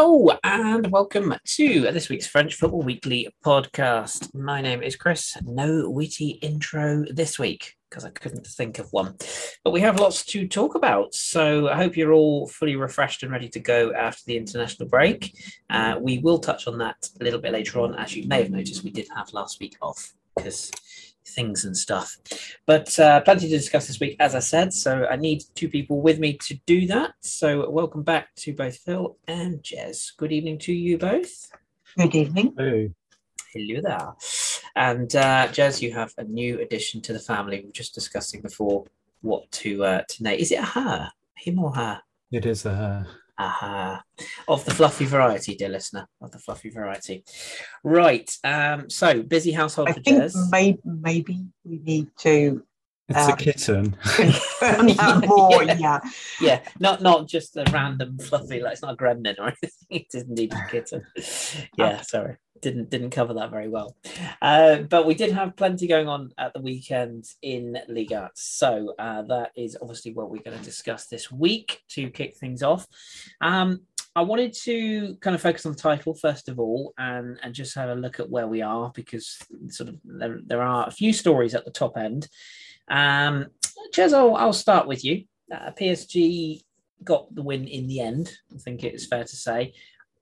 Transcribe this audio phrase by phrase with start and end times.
[0.00, 4.32] Hello and welcome to this week's French Football Weekly podcast.
[4.32, 5.36] My name is Chris.
[5.42, 9.16] No witty intro this week because I couldn't think of one.
[9.64, 11.14] But we have lots to talk about.
[11.14, 15.36] So I hope you're all fully refreshed and ready to go after the international break.
[15.68, 17.96] Uh, we will touch on that a little bit later on.
[17.96, 20.70] As you may have noticed, we did have last week off because
[21.28, 22.16] things and stuff.
[22.66, 24.72] But uh, plenty to discuss this week, as I said.
[24.72, 27.12] So I need two people with me to do that.
[27.20, 30.16] So welcome back to both Phil and Jez.
[30.16, 31.50] Good evening to you both.
[31.96, 32.54] Good evening.
[32.56, 32.90] Hey.
[33.52, 34.14] Hello there.
[34.76, 37.60] And uh, Jez, you have a new addition to the family.
[37.60, 38.84] We were just discussing before
[39.22, 40.38] what to uh, to name.
[40.38, 41.10] Is it a her?
[41.36, 42.02] Him or her?
[42.30, 43.06] It is a
[43.38, 44.02] Aha.
[44.48, 47.24] Of the fluffy variety, dear listener, of the fluffy variety.
[47.84, 48.28] Right.
[48.42, 50.50] Um, so busy household I for think Jez.
[50.50, 52.64] may, maybe we need to
[53.08, 53.92] it's Um, a kitten.
[54.02, 55.62] confirm that more.
[55.62, 55.76] Yeah.
[55.78, 56.00] Yeah.
[56.42, 59.70] yeah, not not just a random fluffy, like it's not a gremlin or anything.
[59.88, 61.06] It is indeed a kitten.
[61.78, 62.36] Yeah, sorry.
[62.60, 63.96] Didn't didn't cover that very well.
[64.42, 68.30] Uh, but we did have plenty going on at the weekend in Liga.
[68.34, 72.62] So uh, that is obviously what we're going to discuss this week to kick things
[72.62, 72.86] off.
[73.40, 73.82] Um,
[74.16, 77.76] I wanted to kind of focus on the title first of all and, and just
[77.76, 81.12] have a look at where we are because sort of there, there are a few
[81.12, 82.28] stories at the top end.
[82.88, 83.46] Um,
[83.94, 85.24] Jez, I'll, I'll start with you.
[85.52, 86.62] Uh, PSG
[87.04, 88.32] got the win in the end.
[88.52, 89.74] I think it's fair to say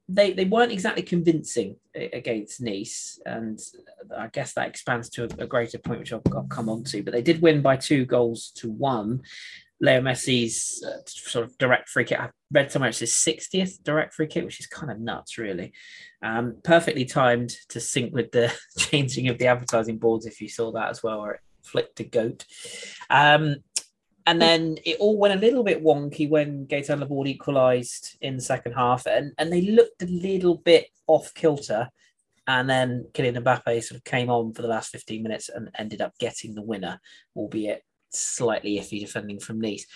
[0.09, 3.59] they they weren't exactly convincing against Nice, and
[4.17, 7.03] I guess that expands to a, a greater point, which I'll, I'll come on to.
[7.03, 9.23] But they did win by two goals to one.
[9.81, 12.19] Leo Messi's uh, sort of direct free kick.
[12.19, 15.73] I read somewhere it's his 60th direct free kick, which is kind of nuts, really.
[16.23, 20.73] Um, perfectly timed to sync with the changing of the advertising boards, if you saw
[20.73, 22.47] that as well, where it flicked a goat.
[23.11, 23.57] Um,
[24.27, 28.43] and then it all went a little bit wonky when Gaetan Laborde equalised in the
[28.43, 31.89] second half, and, and they looked a little bit off kilter.
[32.49, 36.01] And then Kylian Mbappe sort of came on for the last 15 minutes and ended
[36.01, 37.01] up getting the winner,
[37.35, 39.87] albeit slightly iffy defending from Nice.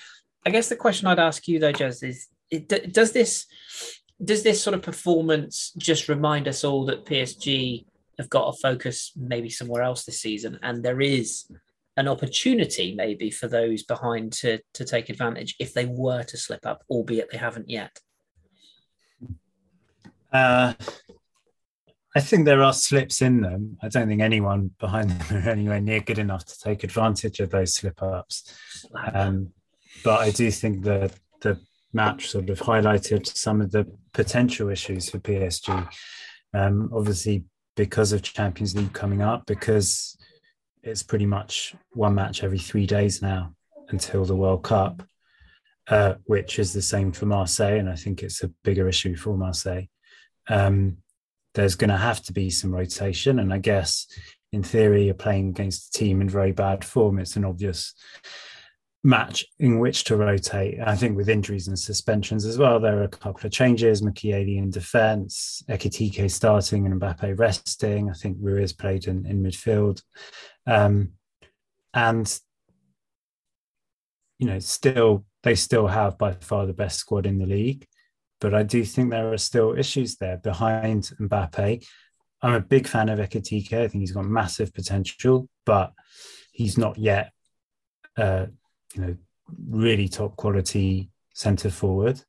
[0.45, 3.47] I guess the question I'd ask you though, Jez, is it, does this
[4.23, 7.85] does this sort of performance just remind us all that PSG
[8.19, 11.45] have got to focus maybe somewhere else this season, and there is
[12.01, 16.65] an opportunity maybe for those behind to to take advantage if they were to slip
[16.67, 18.01] up, albeit they haven't yet.
[20.33, 20.73] Uh,
[22.17, 23.77] I think there are slips in them.
[23.83, 27.51] I don't think anyone behind them are anywhere near good enough to take advantage of
[27.51, 28.53] those slip ups.
[29.13, 29.53] Um,
[30.03, 31.13] but I do think that
[31.43, 31.61] the
[31.93, 35.89] match sort of highlighted some of the potential issues for PSG.
[36.55, 37.45] Um, obviously,
[37.77, 40.17] because of Champions League coming up, because
[40.83, 43.55] it's pretty much one match every three days now
[43.89, 45.03] until the World Cup,
[45.89, 47.79] uh, which is the same for Marseille.
[47.79, 49.85] And I think it's a bigger issue for Marseille.
[50.49, 50.99] Um,
[51.55, 53.41] there's going to have to be some rotation.
[53.41, 54.07] And I guess
[54.53, 57.19] in theory, you're playing against a team in very bad form.
[57.19, 57.95] It's an obvious
[59.03, 60.79] match in which to rotate.
[60.85, 64.03] I think with injuries and suspensions as well, there are a couple of changes.
[64.03, 68.11] Mukiele in defence, Ekitike starting and Mbappe resting.
[68.11, 70.03] I think Ruiz played in, in midfield.
[70.67, 71.13] Um,
[71.93, 72.41] and,
[74.39, 77.87] you know, still, they still have by far the best squad in the league.
[78.41, 81.85] But I do think there are still issues there behind Mbappe.
[82.43, 83.73] I'm a big fan of Ekitike.
[83.73, 85.93] I think he's got massive potential, but
[86.53, 87.33] he's not yet
[88.17, 88.47] uh,
[88.95, 89.17] you know,
[89.69, 92.21] really top quality centre forward.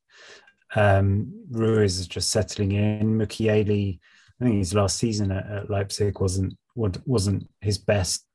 [0.76, 3.18] Um, Ruiz is just settling in.
[3.18, 4.00] Mukiele,
[4.40, 8.26] I think his last season at, at Leipzig wasn't wasn't his best,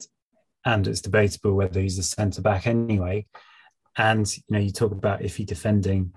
[0.64, 3.26] and it's debatable whether he's a centre back anyway.
[3.96, 6.12] And you know, you talk about if he defending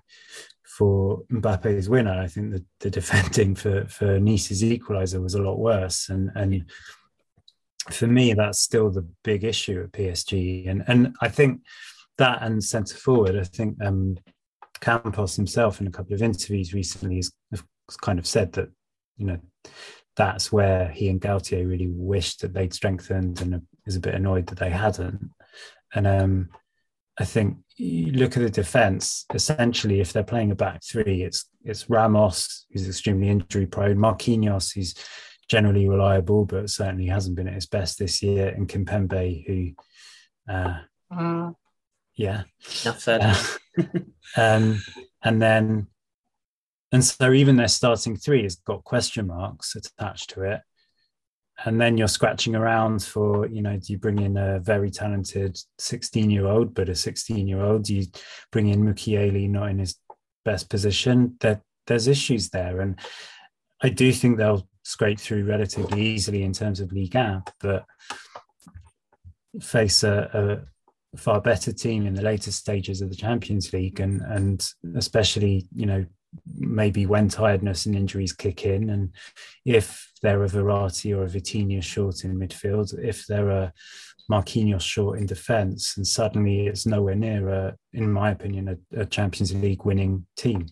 [0.66, 5.60] for Mbappe's winner, I think the, the defending for for Nice's equaliser was a lot
[5.60, 6.66] worse, and and
[7.92, 10.70] for me, that's still the big issue at PSG.
[10.70, 11.62] And and I think
[12.18, 14.18] that and centre forward, I think um,
[14.82, 17.64] Campos himself in a couple of interviews recently has
[18.02, 18.70] kind of said that
[19.18, 19.40] you know
[20.20, 24.48] that's where he and Galtier really wished that they'd strengthened and is a bit annoyed
[24.48, 25.32] that they hadn't.
[25.96, 26.50] And um,
[27.18, 29.26] I think you look at the defence.
[29.34, 34.74] Essentially, if they're playing a back three, it's it's Ramos who's extremely injury prone, Marquinhos
[34.74, 34.94] who's
[35.50, 40.80] generally reliable, but certainly hasn't been at his best this year, and Kimpembe who, uh,
[41.12, 41.56] Mm.
[42.16, 42.44] yeah,
[42.84, 43.22] Enough said.
[43.24, 43.44] uh,
[44.38, 44.80] um,
[45.24, 45.88] and then,
[46.92, 50.62] and so even their starting three has got question marks attached to it.
[51.66, 55.60] And then you're scratching around for, you know, do you bring in a very talented
[55.78, 57.84] 16 year old, but a 16 year old?
[57.84, 58.06] Do you
[58.52, 59.96] bring in Mukiele not in his
[60.46, 61.36] best position?
[61.42, 62.98] There, there's issues there, and
[63.82, 67.86] I do think they'll scrape through relatively easily in terms of Ligue 1, but
[69.62, 70.66] face a,
[71.14, 75.68] a far better team in the later stages of the Champions League, and and especially
[75.74, 76.06] you know
[76.58, 79.14] maybe when tiredness and injuries kick in, and
[79.66, 83.74] if they're a Verratti or a Vitinha short in midfield, if there are
[84.32, 89.06] Marquinhos short in defence, and suddenly it's nowhere near, a, in my opinion, a, a
[89.06, 90.68] Champions League winning team.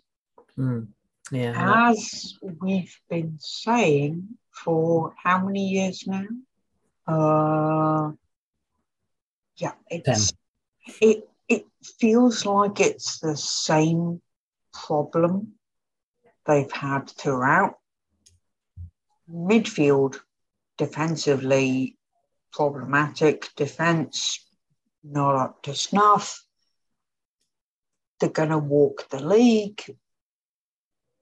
[0.58, 0.88] Mm.
[1.32, 1.90] Yeah.
[1.90, 6.26] As we've been saying for how many years now?
[7.08, 8.12] Uh,
[9.58, 10.34] yeah, it's
[11.02, 11.66] it it
[12.00, 14.22] feels like it's the same
[14.86, 15.54] problem
[16.46, 17.76] they've had throughout.
[19.30, 20.18] Midfield,
[20.78, 21.98] defensively
[22.52, 24.46] problematic, defense
[25.04, 26.44] not up to snuff.
[28.20, 29.84] They're going to walk the league.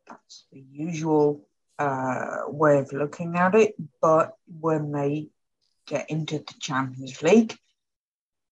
[0.07, 1.48] That's the usual
[1.78, 3.75] uh, way of looking at it.
[4.02, 5.30] But when they
[5.88, 7.56] get into the Champions League,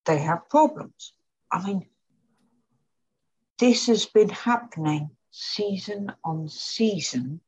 [0.06, 1.14] they have problems.
[1.52, 1.86] I mean,
[3.64, 7.40] this has been happening season on season,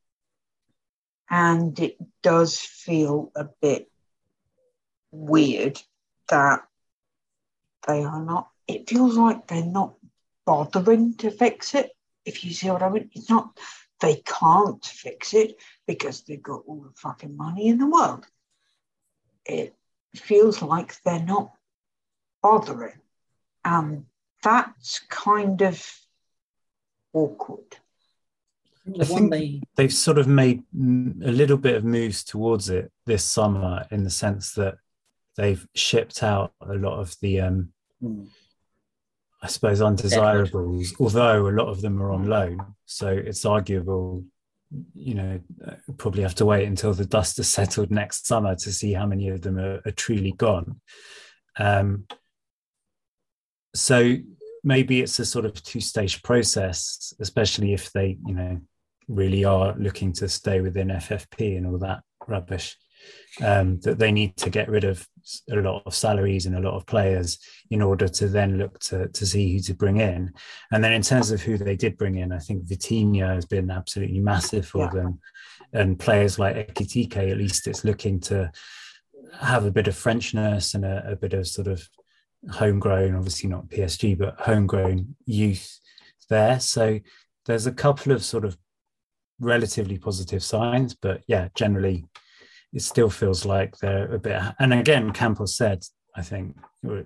[1.30, 3.92] and it does feel a bit
[5.12, 5.78] weird
[6.30, 6.62] that
[7.86, 9.96] they are not, it feels like they're not
[10.46, 11.92] bothering to fix it,
[12.24, 13.10] if you see what I mean.
[13.14, 13.60] It's not,
[14.00, 18.26] they can't fix it because they've got all the fucking money in the world.
[19.46, 19.76] It
[20.16, 21.52] feels like they're not
[22.42, 23.02] bothering.
[23.66, 24.06] And
[24.42, 25.86] that's kind of
[27.16, 27.78] awkward.
[29.00, 29.62] I think they...
[29.76, 34.10] they've sort of made a little bit of moves towards it this summer in the
[34.10, 34.76] sense that
[35.38, 37.70] they've shipped out a lot of the, um,
[38.02, 38.28] mm.
[39.42, 42.76] I suppose, undesirables, although a lot of them are on loan.
[42.86, 44.24] So it's arguable,
[44.94, 45.40] you know,
[45.98, 49.30] probably have to wait until the dust has settled next summer to see how many
[49.30, 50.80] of them are, are truly gone.
[51.58, 52.06] Um,
[53.74, 54.16] so
[54.66, 58.60] maybe it's a sort of two-stage process, especially if they, you know,
[59.08, 62.76] really are looking to stay within FFP and all that rubbish.
[63.44, 65.08] Um, that they need to get rid of
[65.52, 67.38] a lot of salaries and a lot of players
[67.70, 70.34] in order to then look to to see who to bring in.
[70.72, 73.70] And then in terms of who they did bring in, I think Vitinha has been
[73.70, 74.90] absolutely massive for yeah.
[74.92, 75.20] them.
[75.72, 78.52] And players like Ekitike, at least it's looking to
[79.40, 81.88] have a bit of Frenchness and a, a bit of sort of
[82.51, 85.80] homegrown, obviously not PSG, but homegrown youth
[86.30, 86.59] there.
[86.59, 87.00] So
[87.45, 88.57] there's a couple of sort of
[89.39, 92.06] relatively positive signs, but yeah, generally
[92.74, 94.42] it still feels like they're a bit.
[94.59, 95.83] And again, Campos said,
[96.15, 96.56] I think,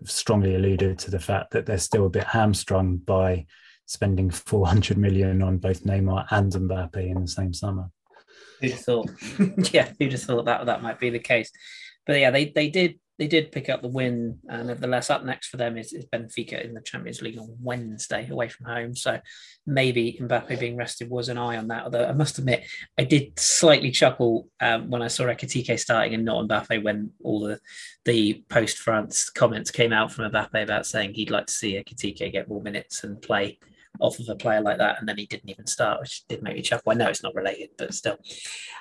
[0.04, 3.46] strongly alluded to the fact that they're still a bit hamstrung by
[3.86, 7.90] spending 400 million on both Neymar and Mbappe in the same summer.
[8.62, 9.10] Who'd have thought?
[9.74, 11.52] yeah, who'd have thought that that might be the case?
[12.06, 14.40] But yeah, they they did they did pick up the win.
[14.50, 18.28] Uh, nevertheless, up next for them is, is, Benfica in the Champions League on Wednesday
[18.30, 18.96] away from home.
[18.96, 19.20] So
[19.68, 21.84] maybe Mbappe being rested was an eye on that.
[21.84, 22.64] Although I must admit,
[22.98, 27.42] I did slightly chuckle um, when I saw Ekitike starting and not Mbappe when all
[27.42, 27.60] the
[28.06, 32.32] the post France comments came out from Mbappe about saying he'd like to see Ekitike
[32.32, 33.60] get more minutes and play
[34.00, 36.56] off of a player like that, and then he didn't even start, which did make
[36.56, 36.92] me chuckle.
[36.92, 38.18] I know it's not related, but still.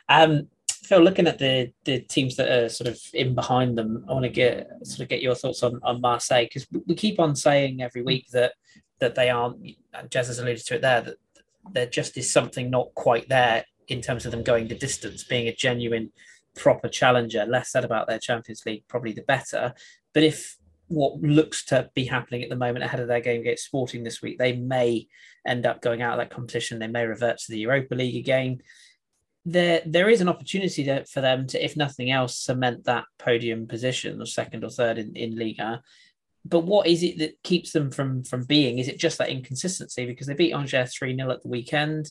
[0.09, 0.49] Um,
[0.85, 4.25] Phil, looking at the the teams that are sort of in behind them, I want
[4.25, 7.83] to get sort of get your thoughts on on Marseille because we keep on saying
[7.83, 8.53] every week that
[9.01, 9.63] that they aren't.
[10.09, 11.17] Jez has alluded to it there that
[11.73, 15.49] there just is something not quite there in terms of them going the distance, being
[15.49, 16.13] a genuine
[16.57, 17.45] proper challenger.
[17.47, 19.75] Less said about their Champions League, probably the better.
[20.13, 20.57] But if
[20.89, 24.23] what looks to be happening at the moment ahead of their game against Sporting this
[24.23, 25.07] week, they may
[25.47, 26.79] end up going out of that competition.
[26.79, 28.61] They may revert to the Europa League again
[29.45, 33.67] there there is an opportunity to, for them to, if nothing else, cement that podium
[33.67, 35.83] position or second or third in, in Liga.
[36.45, 38.79] But what is it that keeps them from from being?
[38.79, 40.07] Is it just that inconsistency?
[40.07, 42.11] Because they beat Angers 3 0 at the weekend.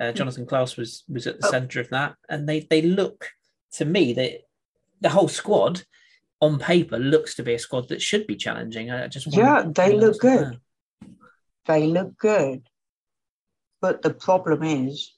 [0.00, 0.16] Uh, hmm.
[0.16, 1.50] Jonathan Clauss was was at the oh.
[1.50, 2.14] centre of that.
[2.28, 3.30] And they they look
[3.72, 4.42] to me that
[5.00, 5.82] the whole squad
[6.40, 8.90] on paper looks to be a squad that should be challenging.
[8.90, 10.60] I just Yeah, they look good.
[11.66, 12.68] They look good.
[13.80, 15.12] But the problem is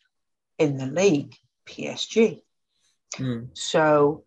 [0.59, 1.35] in the league,
[1.71, 2.43] PSG.
[3.15, 3.49] Mm.
[3.55, 4.25] So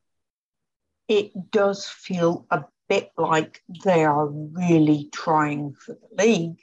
[1.07, 6.59] it does feel a bit like they are really trying for the league,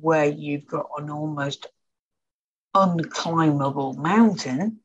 [0.00, 1.66] where you've got an almost
[2.74, 4.80] unclimbable mountain,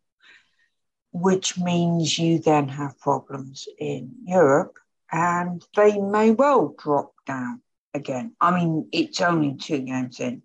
[1.11, 4.79] which means you then have problems in Europe
[5.11, 7.61] and they may well drop down
[7.93, 8.35] again.
[8.39, 10.41] I mean, it's only two games in.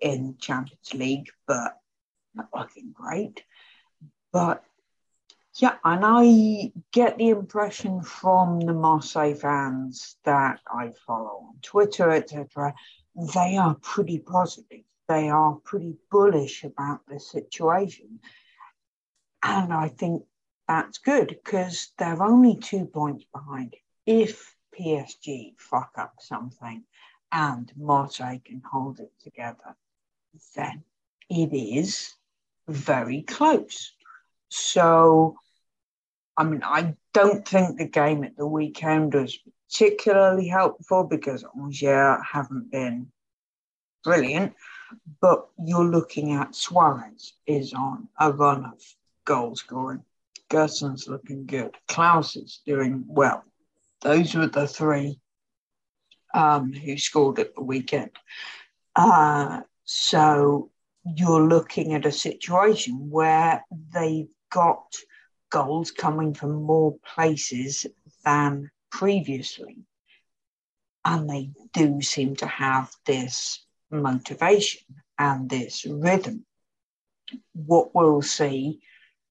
[0.00, 1.78] in Champions League, but
[2.34, 3.42] not looking great.
[4.32, 4.64] But
[5.56, 12.10] yeah, and I get the impression from the Marseille fans that I follow on Twitter,
[12.10, 12.74] etc.,
[13.34, 14.84] they are pretty positive.
[15.08, 18.20] They are pretty bullish about the situation.
[19.42, 20.22] And I think
[20.66, 23.74] that's good because they're only two points behind.
[24.06, 26.84] If PSG fuck up something
[27.30, 29.76] and Marseille can hold it together,
[30.56, 30.84] then
[31.28, 32.14] it is
[32.68, 33.92] very close.
[34.48, 35.36] So
[36.36, 39.38] I mean, I don't think the game at the weekend was
[39.68, 43.08] particularly helpful because Angers haven't been
[44.02, 44.54] brilliant.
[45.20, 48.80] But you're looking at Suarez is on a run of
[49.24, 50.04] goal scoring.
[50.50, 51.74] Gerson's looking good.
[51.88, 53.44] Clauss is doing well.
[54.02, 55.18] Those were the three
[56.34, 58.10] um, who scored at the weekend.
[58.94, 60.71] Uh, so
[61.04, 64.94] you're looking at a situation where they've got
[65.50, 67.86] goals coming from more places
[68.24, 69.78] than previously.
[71.04, 74.82] And they do seem to have this motivation
[75.18, 76.46] and this rhythm.
[77.54, 78.80] What we'll see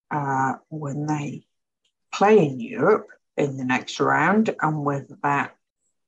[0.10, 1.46] uh, when they
[2.13, 5.56] play in Europe in the next round and whether that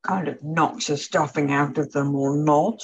[0.03, 2.81] kind of knocks the stuffing out of them or not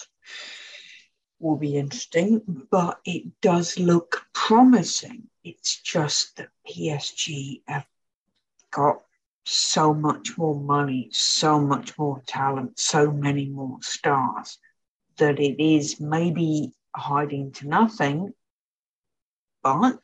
[1.39, 5.23] will be interesting, but it does look promising.
[5.43, 7.87] It's just that PSG have
[8.71, 9.01] got
[9.45, 14.57] so much more money, so much more talent, so many more stars
[15.17, 18.33] that it is maybe hiding to nothing.
[19.63, 19.99] But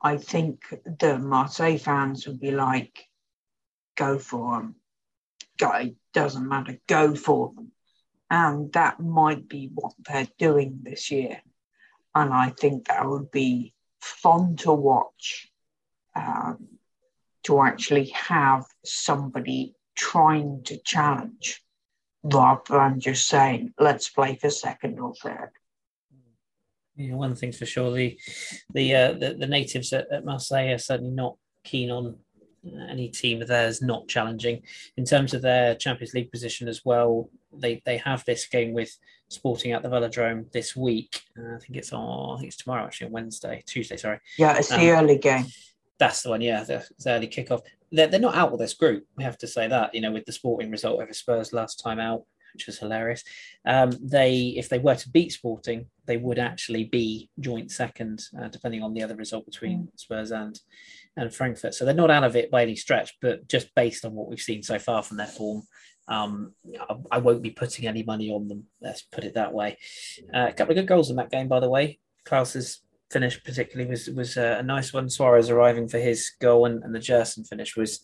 [0.00, 3.08] I think the Marseille fans would be like,
[3.96, 4.76] go for them.
[5.58, 7.70] Guy doesn't matter, go for them.
[8.30, 11.40] And that might be what they're doing this year.
[12.14, 15.50] And I think that would be fun to watch
[16.14, 16.68] um,
[17.44, 21.62] to actually have somebody trying to challenge
[22.22, 25.50] rather than just saying, let's play for second or third.
[26.96, 28.18] Yeah, one thing's for sure: the
[28.72, 32.16] the uh, the, the, natives at, at Marseille are certainly not keen on
[32.88, 34.62] any team of theirs not challenging.
[34.96, 38.96] In terms of their Champions League position as well, they they have this game with
[39.28, 41.22] Sporting at the Velodrome this week.
[41.38, 42.36] Uh, I think it's on.
[42.36, 43.96] I think it's tomorrow, actually, on Wednesday, Tuesday.
[43.96, 44.20] Sorry.
[44.38, 45.46] Yeah, it's the um, early game.
[45.98, 46.40] That's the one.
[46.40, 47.62] Yeah, the, the early kickoff.
[47.90, 49.06] They're, they're not out with this group.
[49.16, 49.94] We have to say that.
[49.94, 53.24] You know, with the Sporting result over Spurs last time out, which was hilarious.
[53.64, 58.48] Um, they, if they were to beat Sporting, they would actually be joint second, uh,
[58.48, 59.88] depending on the other result between mm.
[59.96, 60.58] Spurs and
[61.16, 61.74] and Frankfurt.
[61.74, 64.40] So they're not out of it by any stretch, but just based on what we've
[64.40, 65.62] seen so far from their form,
[66.08, 66.52] um,
[66.88, 68.64] I, I, won't be putting any money on them.
[68.80, 69.78] Let's put it that way.
[70.34, 71.98] Uh, a couple of good goals in that game, by the way.
[72.24, 75.08] Clauss's finish, particularly, was was a, a nice one.
[75.08, 78.00] Suarez arriving for his goal, and, and the Gerson finish was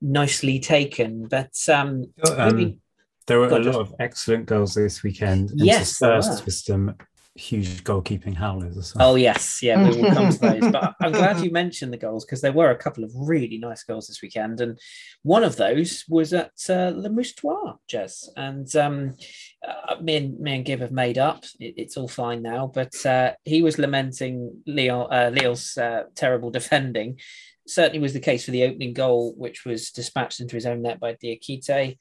[0.00, 1.28] nicely taken.
[1.28, 2.78] But um, um maybe,
[3.26, 5.50] there were a lot of excellent goals this weekend.
[5.54, 6.94] Yes, first some
[7.34, 9.10] huge goalkeeping howlers as well.
[9.10, 10.72] Oh yes, yeah, we will come to those.
[10.72, 13.82] But I'm glad you mentioned the goals because there were a couple of really nice
[13.84, 14.78] goals this weekend, and
[15.22, 18.28] one of those was at uh, Le Moustoir, Jez.
[18.36, 19.16] And um,
[19.66, 21.44] uh, me and me and Gib have made up.
[21.58, 26.50] It, it's all fine now, but uh, he was lamenting Leo, uh, Leo's uh, terrible
[26.50, 27.18] defending.
[27.66, 30.98] Certainly was the case for the opening goal, which was dispatched into his own net
[30.98, 31.96] by Diakite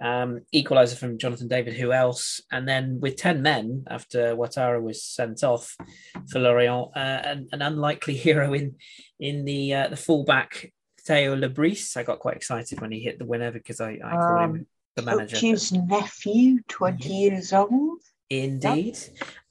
[0.00, 2.40] um, equaliser from Jonathan David, who else?
[2.50, 5.76] And then with 10 men after Ouattara was sent off
[6.30, 8.76] for Lorient, uh, an, an, unlikely hero in
[9.20, 10.72] in the uh, the fullback
[11.02, 11.96] Theo Le Bris.
[11.96, 14.66] I got quite excited when he hit the winner because I, I called um, him
[14.96, 15.36] the manager.
[15.36, 18.00] His nephew, 20 years old.
[18.30, 18.98] Indeed.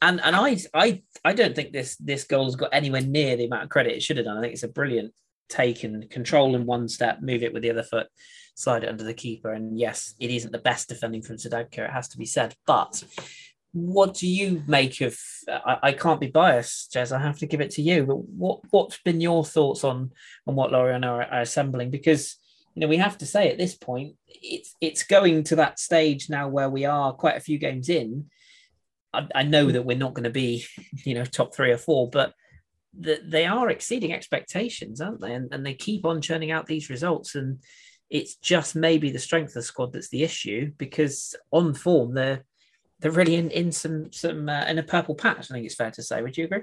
[0.01, 3.63] And and I I I don't think this this goal's got anywhere near the amount
[3.63, 4.37] of credit it should have done.
[4.37, 5.13] I think it's a brilliant
[5.49, 8.07] take and control in one step, move it with the other foot
[8.55, 9.51] slide it under the keeper.
[9.51, 12.55] And yes, it isn't the best defending from Sadabka, it has to be said.
[12.65, 13.03] But
[13.73, 15.17] what do you make of?
[15.47, 17.15] I, I, can't be biased, Jez.
[17.15, 18.05] I have to give it to you.
[18.05, 20.11] But what what's been your thoughts on
[20.45, 21.89] on what Lorient are, are assembling?
[21.89, 22.37] Because
[22.75, 26.29] you know we have to say at this point it's it's going to that stage
[26.29, 28.25] now where we are quite a few games in.
[29.13, 30.65] I, I know that we're not going to be
[31.05, 32.33] you know top three or four, but
[32.99, 35.33] the, they are exceeding expectations, aren't they?
[35.33, 37.59] And, and they keep on churning out these results and
[38.11, 42.43] it's just maybe the strength of the squad that's the issue because on form they're
[42.99, 45.49] they're really in, in some some uh, in a purple patch.
[45.49, 46.21] I think it's fair to say.
[46.21, 46.61] Would you agree?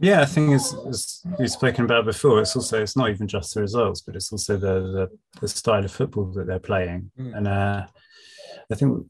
[0.00, 3.52] Yeah, I think as, as we've spoken about before, it's also it's not even just
[3.52, 7.10] the results, but it's also the the, the style of football that they're playing.
[7.18, 7.36] Mm.
[7.36, 7.86] And uh,
[8.72, 9.06] I think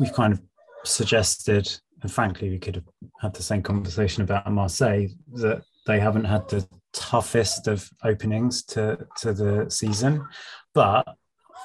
[0.00, 0.42] we've kind of
[0.84, 1.68] suggested
[2.02, 2.88] and frankly, we could have
[3.20, 8.98] had the same conversation about Marseille that they haven't had the toughest of openings to
[9.18, 10.26] to the season,
[10.74, 11.16] but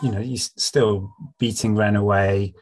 [0.01, 2.53] you know, you still beating Rennes away,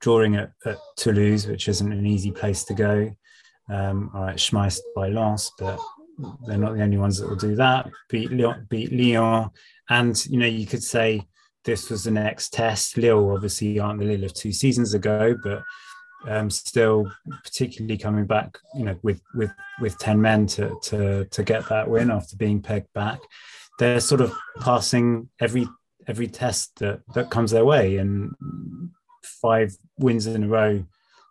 [0.00, 3.14] drawing at, at, Toulouse, which isn't an easy place to go.
[3.68, 5.78] Um, all right, schmeissed by Lens, but
[6.46, 7.88] they're not the only ones that will do that.
[8.08, 9.50] Beat Lyon, beat Lyon,
[9.88, 11.26] and you know, you could say
[11.64, 12.96] this was the next test.
[12.96, 15.62] Lille obviously aren't the Lille of two seasons ago, but
[16.28, 17.10] um, still
[17.44, 21.88] particularly coming back, you know, with with with ten men to to to get that
[21.88, 23.18] win after being pegged back.
[23.78, 25.68] They're sort of passing every
[26.08, 28.32] every test that that comes their way, and
[29.22, 30.84] five wins in a row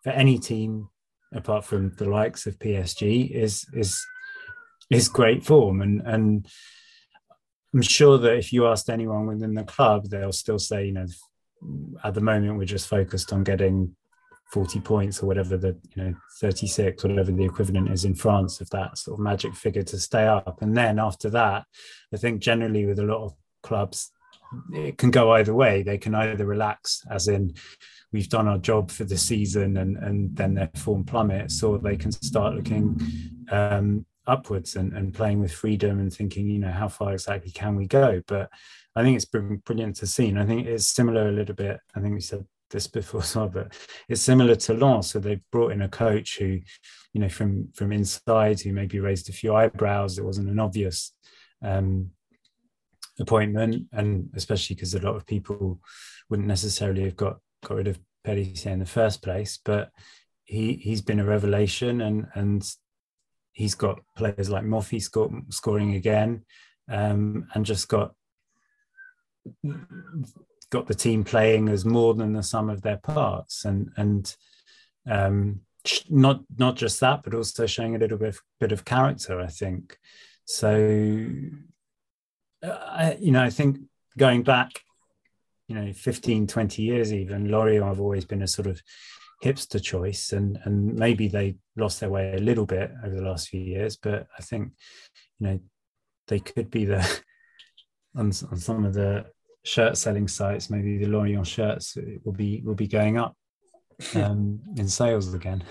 [0.04, 0.90] for any team
[1.34, 4.06] apart from the likes of PSG is is
[4.90, 5.82] is great form.
[5.82, 6.48] And and
[7.74, 11.08] I'm sure that if you asked anyone within the club, they'll still say, you know,
[12.04, 13.96] at the moment we're just focused on getting
[14.52, 18.70] 40 points or whatever the you know 36 whatever the equivalent is in france of
[18.70, 20.62] that sort of magic figure to stay up.
[20.62, 21.66] And then after that
[22.14, 23.34] i think generally with a lot of
[23.64, 24.12] clubs
[24.74, 25.84] it can go either way.
[25.84, 27.54] They can either relax as in
[28.12, 31.98] we've done our job for the season and and then their form plummets or they
[31.98, 33.00] can start looking
[33.52, 37.76] um, upwards and, and playing with freedom and thinking you know how far exactly can
[37.76, 38.22] we go?
[38.28, 38.50] But
[38.96, 40.30] i think it's been brilliant to see.
[40.30, 43.50] And i think it's similar a little bit i think we said this before well,
[43.50, 43.74] but
[44.08, 45.10] it's similar to Lens.
[45.10, 46.60] So they've brought in a coach who,
[47.14, 50.18] you know, from from inside, who maybe raised a few eyebrows.
[50.18, 51.14] It wasn't an obvious
[51.64, 52.12] um,
[53.20, 55.80] appointment, and especially because a lot of people
[56.30, 59.58] wouldn't necessarily have got got rid of Pélissier in the first place.
[59.64, 59.90] But
[60.44, 62.70] he he's been a revelation, and and
[63.54, 66.44] he's got players like Moffi score, scoring again,
[66.92, 68.14] um, and just got
[70.76, 74.36] got the team playing as more than the sum of their parts, and and
[75.10, 75.62] um,
[76.10, 79.40] not not just that, but also showing a little bit bit of character.
[79.40, 79.98] I think
[80.44, 81.30] so.
[82.62, 83.78] Uh, I, you know, I think
[84.18, 84.82] going back,
[85.68, 88.82] you know, 15, 20 years even, Lorient have always been a sort of
[89.42, 93.48] hipster choice, and and maybe they lost their way a little bit over the last
[93.48, 94.74] few years, but I think
[95.40, 95.60] you know
[96.28, 97.00] they could be the
[98.16, 99.26] on, on some of the
[99.66, 103.36] shirt selling sites, maybe the Lorient shirts will be will be going up
[104.16, 105.64] um, in sales again.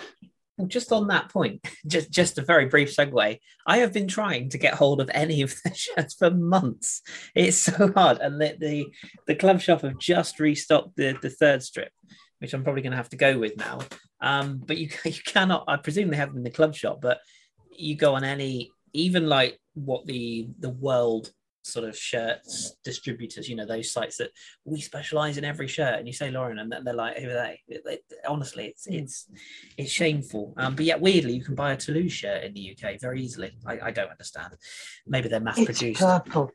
[0.68, 3.38] Just on that point, just just a very brief segue.
[3.66, 7.02] I have been trying to get hold of any of the shirts for months.
[7.34, 8.86] It's so hard, and the the,
[9.26, 11.92] the club shop have just restocked the the third strip,
[12.40, 13.80] which I'm probably going to have to go with now.
[14.20, 15.64] Um, but you you cannot.
[15.68, 17.20] I presume they have them in the club shop, but
[17.76, 21.32] you go on any even like what the the world
[21.64, 24.30] sort of shirts distributors, you know, those sites that
[24.64, 25.98] we specialize in every shirt.
[25.98, 27.60] And you say Lorient, and they're like, who are they?
[27.68, 28.94] It, it, honestly, it's hmm.
[28.94, 29.26] it's
[29.76, 30.54] it's shameful.
[30.56, 33.52] Um, but yet weirdly, you can buy a Toulouse shirt in the UK very easily.
[33.66, 34.54] I, I don't understand.
[35.06, 36.00] Maybe they're mass produced.
[36.00, 36.52] Purple.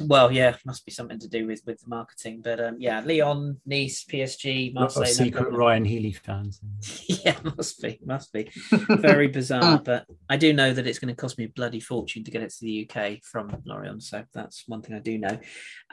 [0.00, 2.40] Well, yeah, must be something to do with with the marketing.
[2.42, 5.06] But um, yeah, Lyon, Nice, PSG, Marseille.
[5.06, 6.60] secret Rhys Healey fans.
[7.08, 8.50] yeah, must be, must be.
[8.70, 12.24] Very bizarre, but I do know that it's going to cost me a bloody fortune
[12.24, 14.02] to get it to the UK from Lorient.
[14.02, 15.38] So that's one thing I do know.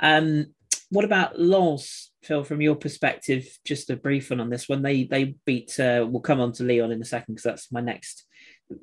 [0.02, 0.48] Um,
[0.90, 2.44] what about Lens, Phil?
[2.44, 4.82] From your perspective, just a brief one on this one.
[4.82, 5.80] They they beat.
[5.80, 8.26] Uh, we'll come on to Lyon in a second because that's my next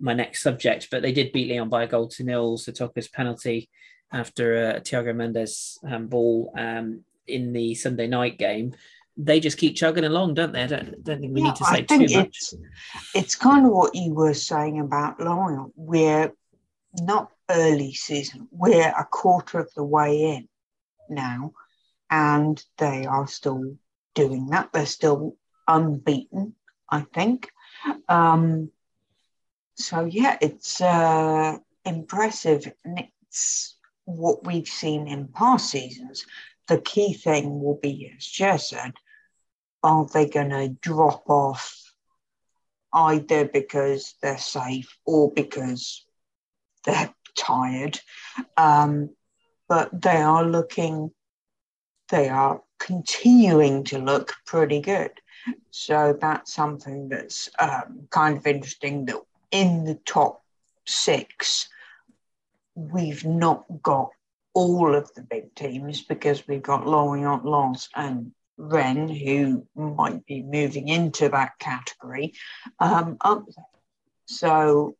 [0.00, 0.88] my next subject.
[0.90, 2.58] But they did beat Lyon by a goal to nil.
[2.58, 3.70] Sitoka's penalty
[4.12, 8.74] after a Thiago Mendes um, ball um, in the Sunday night game.
[9.16, 10.62] They just keep chugging along, don't they?
[10.62, 12.38] I don't, don't think we yeah, need to say too much.
[12.38, 12.54] It's,
[13.14, 15.72] it's kind of what you were saying about Lorient.
[15.76, 16.32] We're
[16.94, 20.48] not early season, we're a quarter of the way in
[21.08, 21.52] now,
[22.10, 23.76] and they are still
[24.14, 24.72] doing that.
[24.72, 25.36] They're still
[25.68, 26.54] unbeaten,
[26.88, 27.50] I think.
[28.08, 28.70] Um,
[29.74, 32.72] so, yeah, it's uh, impressive.
[32.84, 33.71] And it's
[34.04, 36.26] what we've seen in past seasons,
[36.68, 38.92] the key thing will be, as Jer said,
[39.82, 41.78] are they going to drop off
[42.92, 46.04] either because they're safe or because
[46.84, 47.98] they're tired?
[48.56, 49.10] Um,
[49.68, 51.10] but they are looking,
[52.10, 55.12] they are continuing to look pretty good.
[55.70, 60.42] So that's something that's um, kind of interesting that in the top
[60.86, 61.68] six,
[62.74, 64.10] we've not got
[64.54, 70.42] all of the big teams because we've got Lorient, Lens, and Rennes, who might be
[70.42, 72.34] moving into that category,
[72.78, 73.64] um, up there.
[74.26, 74.96] So,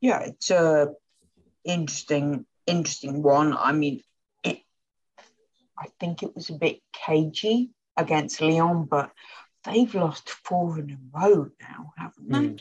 [0.00, 0.92] yeah, it's a
[1.64, 3.56] interesting, interesting one.
[3.56, 4.02] I mean,
[4.42, 4.58] it.
[5.78, 9.12] I think it was a bit cagey against Lyon, but
[9.64, 12.38] they've lost four in a row now, haven't they?
[12.38, 12.60] Mm.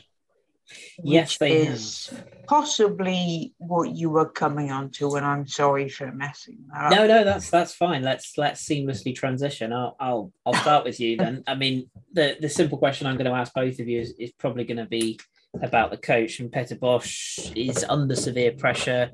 [1.04, 2.13] Yes, they is
[2.47, 6.91] possibly what you were coming on to, and I'm sorry for messing that up.
[6.91, 8.04] No, no, that's that's fine.
[8.04, 9.73] Let's let's seamlessly transition.
[9.73, 11.43] I'll I'll I'll start with you then.
[11.47, 14.32] I mean, the the simple question I'm going to ask both of you is, is
[14.32, 15.19] probably going to be
[15.62, 19.10] about the coach and Peter Bosz is under severe pressure.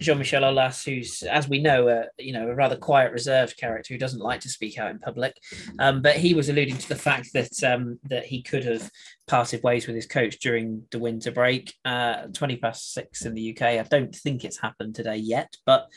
[0.00, 3.98] Jean-Michel Aulas, who's, as we know, a, you know, a rather quiet, reserved character who
[3.98, 5.36] doesn't like to speak out in public,
[5.78, 8.90] um, but he was alluding to the fact that um, that he could have
[9.26, 11.74] parted ways with his coach during the winter break.
[11.84, 13.62] Uh, Twenty past six in the UK.
[13.62, 15.88] I don't think it's happened today yet, but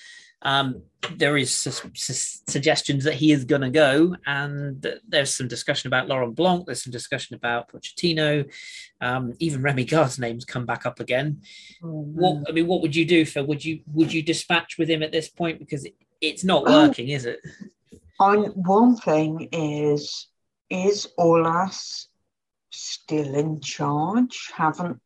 [0.44, 0.84] um,
[1.18, 5.88] there is su- su- suggestions that he is going to go, and there's some discussion
[5.88, 6.66] about Laurent Blanc.
[6.66, 8.50] There's some discussion about Pochettino.
[9.02, 11.42] Um, even Remy Garde's name's come back up again.
[11.82, 12.14] Mm.
[12.14, 13.44] What I mean, what would you do for?
[13.44, 16.88] Would you would you dispatch with him at this point because it, it's not Oh.
[16.88, 17.40] working, is it?
[18.20, 20.28] On one thing is
[20.70, 22.06] is Aulas
[22.70, 24.52] still in charge?
[24.56, 25.00] Haven't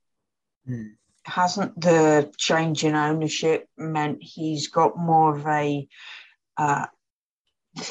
[0.66, 0.88] Hmm.
[1.28, 5.88] Hasn't the change in ownership meant he's got more of a
[6.58, 6.88] uh,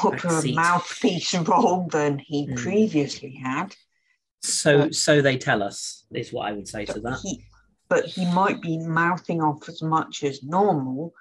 [0.02, 2.54] of a mouthpiece role than he Hmm.
[2.54, 3.76] previously had?
[4.42, 7.20] So so they tell us is what I would say to that.
[7.22, 7.44] He,
[7.88, 11.12] but he might be mouthing off as much as normal,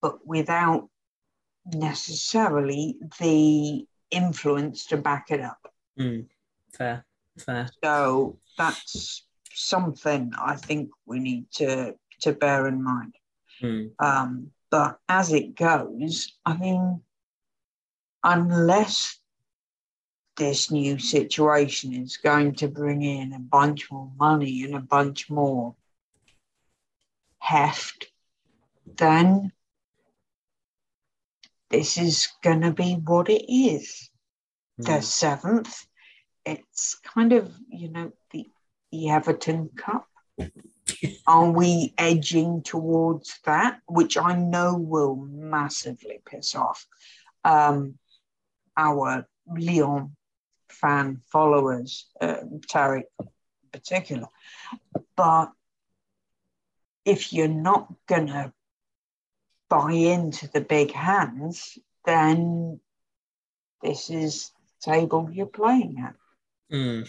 [0.00, 0.88] but without
[1.66, 5.72] necessarily the influence to back it up.
[5.98, 6.26] Mm.
[6.74, 7.04] Fair,
[7.38, 7.68] fair.
[7.82, 13.14] So that's something I think we need to to bear in mind.
[13.62, 13.90] Mm.
[13.98, 17.00] Um, but as it goes, I mean,
[18.22, 19.18] unless
[20.36, 25.28] this new situation is going to bring in a bunch more money and a bunch
[25.30, 25.74] more
[27.38, 28.06] heft,
[28.96, 29.52] then
[31.70, 34.10] this is going to be what it is.
[34.78, 35.02] The Mm.
[35.02, 35.86] seventh,
[36.44, 38.50] it's kind of, you know, the,
[38.92, 40.06] the Everton Cup.
[41.26, 46.86] Are we edging towards that, which I know will massively piss off
[47.44, 47.98] um,
[48.76, 50.16] our Lyon
[50.68, 52.60] fan followers, uh, in
[53.72, 54.28] particular.
[55.16, 55.52] But
[57.04, 58.52] if you're not going to
[59.68, 62.80] buy into the big hands, then
[63.82, 64.50] this is
[64.84, 66.14] the table you're playing at.
[66.72, 67.08] Mm.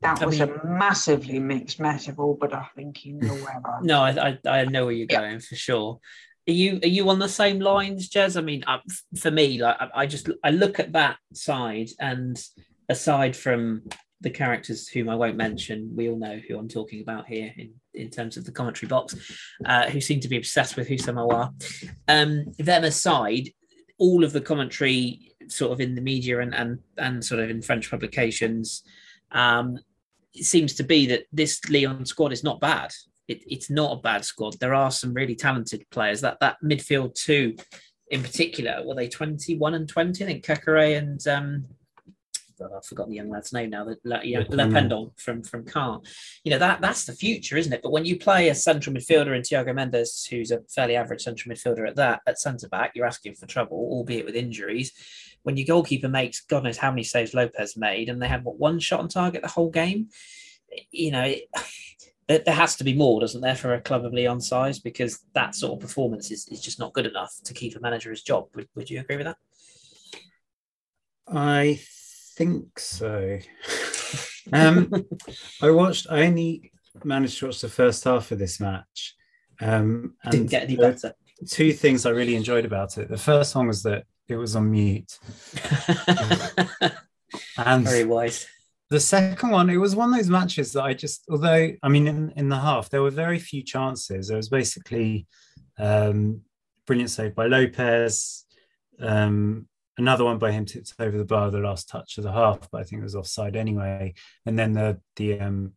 [0.00, 3.84] That I was mean- a massively mixed metaphor, but I think you know where I'm.
[3.84, 5.20] No, I, I I know where you're Yeah.
[5.20, 6.00] going for sure.
[6.48, 8.36] Are you are you on the same lines, Jez?
[8.36, 8.78] I mean, uh,
[9.18, 12.36] for me, like I, I just I look at that side, and
[12.88, 13.82] aside from
[14.20, 17.72] the characters whom I won't mention, we all know who I'm talking about here in,
[17.92, 19.16] in terms of the commentary box,
[19.64, 21.50] uh, who seem to be obsessed with Houssem Aouar.
[22.08, 23.48] Um, them aside,
[23.98, 27.62] all of the commentary sort of in the media and and, and sort of in
[27.62, 28.82] French publications
[29.32, 29.78] um,
[30.34, 32.90] it seems to be that this Lyon squad is not bad.
[33.28, 34.58] It, it's not a bad squad.
[34.58, 36.20] There are some really talented players.
[36.20, 37.56] That that midfield two,
[38.10, 40.24] in particular, were they twenty one and twenty?
[40.24, 41.66] I think Caqueret and um,
[42.60, 43.84] I've forgotten the young lad's name now.
[43.84, 44.72] The La, yeah, Le Lepenant.
[44.72, 46.00] Pendant from from Caen.
[46.44, 47.82] You know that that's the future, isn't it?
[47.82, 51.54] But when you play a central midfielder in Thiago Mendes, who's a fairly average central
[51.54, 54.92] midfielder at that, at centre back, you're asking for trouble, albeit with injuries.
[55.42, 58.58] When your goalkeeper makes God knows how many saves Lopez made, and they had what
[58.58, 60.08] one shot on target the whole game,
[60.90, 61.24] you know.
[61.24, 61.44] It,
[62.44, 64.78] there, has to be more, doesn't there, for a club of Lyon's size?
[64.78, 68.22] Because that sort of performance is, is just not good enough to keep a manager's
[68.22, 68.46] job.
[68.54, 69.36] Would, would you agree with that?
[71.26, 71.80] I
[72.36, 73.38] think so.
[74.52, 74.90] um,
[75.60, 76.06] I watched.
[76.10, 76.72] I only
[77.04, 79.16] managed to watch the first half of this match.
[79.60, 81.14] Um, and Didn't get any better.
[81.48, 83.08] Two things I really enjoyed about it.
[83.08, 85.18] The first one was that it was on mute,
[87.56, 88.46] and Very wise.
[88.90, 92.06] the second one, it was one of those matches that I just, although I mean,
[92.06, 94.28] in, in the half there were very few chances.
[94.28, 95.26] There was basically
[95.78, 96.42] um,
[96.86, 98.44] brilliant save by Lopez,
[99.00, 99.66] um,
[99.98, 102.80] another one by him tipped over the bar, the last touch of the half, but
[102.80, 104.14] I think it was offside anyway.
[104.46, 105.72] And then the the um,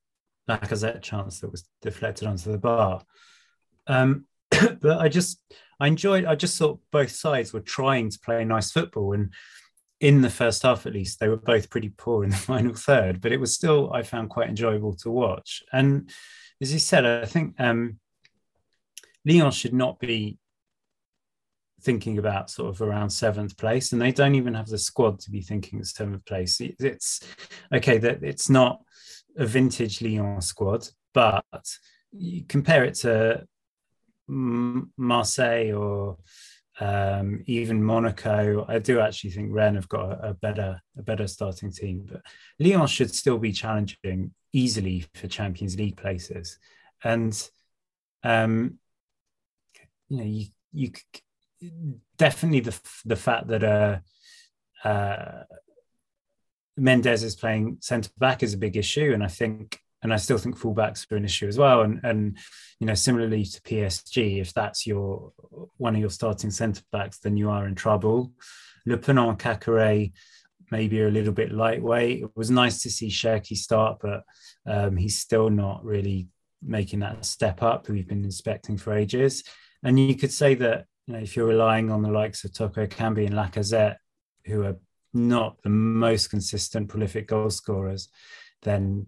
[0.50, 3.02] Lacazette chance that was deflected onto the bar.
[3.88, 5.40] Um, but I just
[5.80, 6.26] I enjoyed.
[6.26, 9.34] I just thought both sides were trying to play nice football, and
[10.00, 13.22] in the first half at least, they were both pretty poor in the final third.
[13.22, 15.64] But it was still I found quite enjoyable to watch.
[15.72, 16.10] And
[16.62, 18.00] as you said, I think um,
[19.26, 20.38] Lyon should not be
[21.82, 25.32] thinking about sort of around seventh place, and they don't even have the squad to
[25.32, 26.60] be thinking of seventh place.
[26.60, 27.22] It's
[27.74, 28.82] okay that it's not
[29.38, 31.46] a vintage Lyon squad, but
[32.12, 33.46] you compare it to
[34.28, 36.18] Marseille or
[36.80, 38.66] um, even Monaco.
[38.68, 42.22] I do actually think Rennes have got a, a, better a better starting team, but
[42.60, 46.58] Lyon should still be challenging easily for Champions League places,
[47.04, 47.50] and
[48.24, 48.78] um,
[50.10, 50.92] you know you you
[52.18, 54.00] definitely the the fact that uh,
[54.88, 55.44] uh,
[56.78, 60.38] Mendes is playing centre back is a big issue, and I think and I still
[60.38, 61.82] think fullbacks are an issue as well.
[61.82, 62.38] And and
[62.80, 65.34] you know, similarly to PSG, if that's your
[65.78, 68.32] one of your starting centre backs, then you are in trouble.
[68.88, 70.14] Lepenant Caqueret
[70.70, 72.22] maybe are a little bit lightweight.
[72.22, 74.24] It was nice to see Cherki start, but
[74.68, 76.28] um, he's still not really
[76.62, 79.44] making that step up we've been inspecting for ages.
[79.84, 82.86] And you could say that you know if you're relying on the likes of Toko
[82.86, 83.96] Ekambi and Lacazette,
[84.46, 84.78] who are
[85.16, 88.10] not the most consistent prolific goal scorers,
[88.62, 89.08] then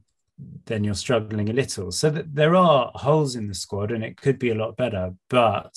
[0.65, 1.91] then you're struggling a little.
[1.91, 5.13] So that there are holes in the squad, and it could be a lot better.
[5.29, 5.75] But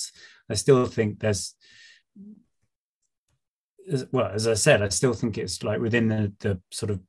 [0.49, 1.55] I still think there's,
[4.11, 6.99] well, as I said, I still think it's like within the the sort of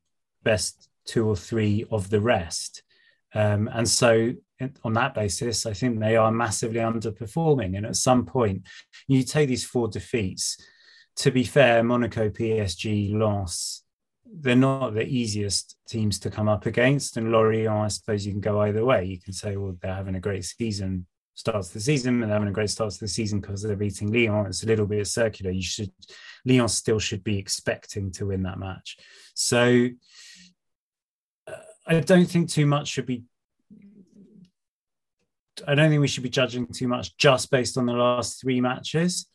[0.43, 2.83] best two or three of the rest.
[3.35, 4.35] Um, and so
[4.85, 7.77] on that basis, I think they are massively underperforming.
[7.77, 8.63] And at some point,
[9.09, 10.57] you take these four defeats.
[11.17, 13.82] To be fair, Monaco, PSG, Lens,
[14.41, 17.17] they're not the easiest teams to come up against.
[17.17, 19.05] And Lorient, I suppose you can go either way.
[19.05, 22.49] You can say, well, they're having a great season, starts the season, and they're having
[22.49, 24.47] a great start to the season because they're beating Lyon.
[24.47, 25.51] It's a little bit circular.
[25.51, 25.93] You should
[26.45, 28.97] Lyon still should be expecting to win that match.
[29.35, 29.89] So
[31.47, 31.53] uh,
[31.87, 33.25] I don't think too much should be.
[35.67, 38.61] I don't think we should be judging too much just based on the last three
[38.61, 39.29] matches,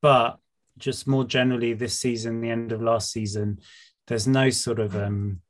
[0.00, 0.38] but
[0.78, 3.60] just more generally this season, the end of last season,
[4.10, 5.40] there's no sort of um,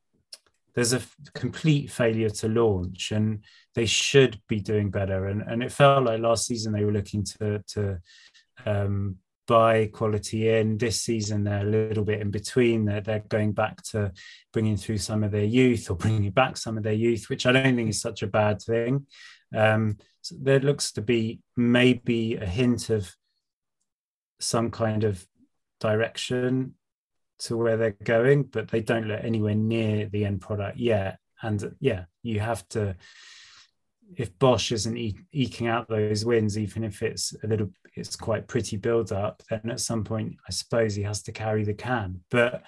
[0.75, 1.01] there's a
[1.33, 3.43] complete failure to launch and
[3.73, 5.25] they should be doing better.
[5.25, 7.99] And and it felt like last season they were looking to to
[8.63, 9.15] um,
[9.47, 10.77] buy quality in.
[10.77, 12.85] This season they're a little bit in between.
[12.85, 14.11] They're, they're going back to
[14.53, 17.51] bringing through some of their youth or bringing back some of their youth which i
[17.51, 19.07] don't think is such a bad thing.
[19.55, 23.11] Um, so there looks to be maybe a hint of
[24.39, 25.25] some kind of
[25.79, 26.75] direction
[27.41, 31.19] to where they're going, but they don't look anywhere near the end product yet.
[31.41, 32.95] And yeah, you have to.
[34.15, 38.47] If Bosz isn't e- eking out those wins, even if it's a little, it's quite
[38.47, 42.19] pretty build up, then at some point, I suppose he has to carry the can.
[42.29, 42.63] But,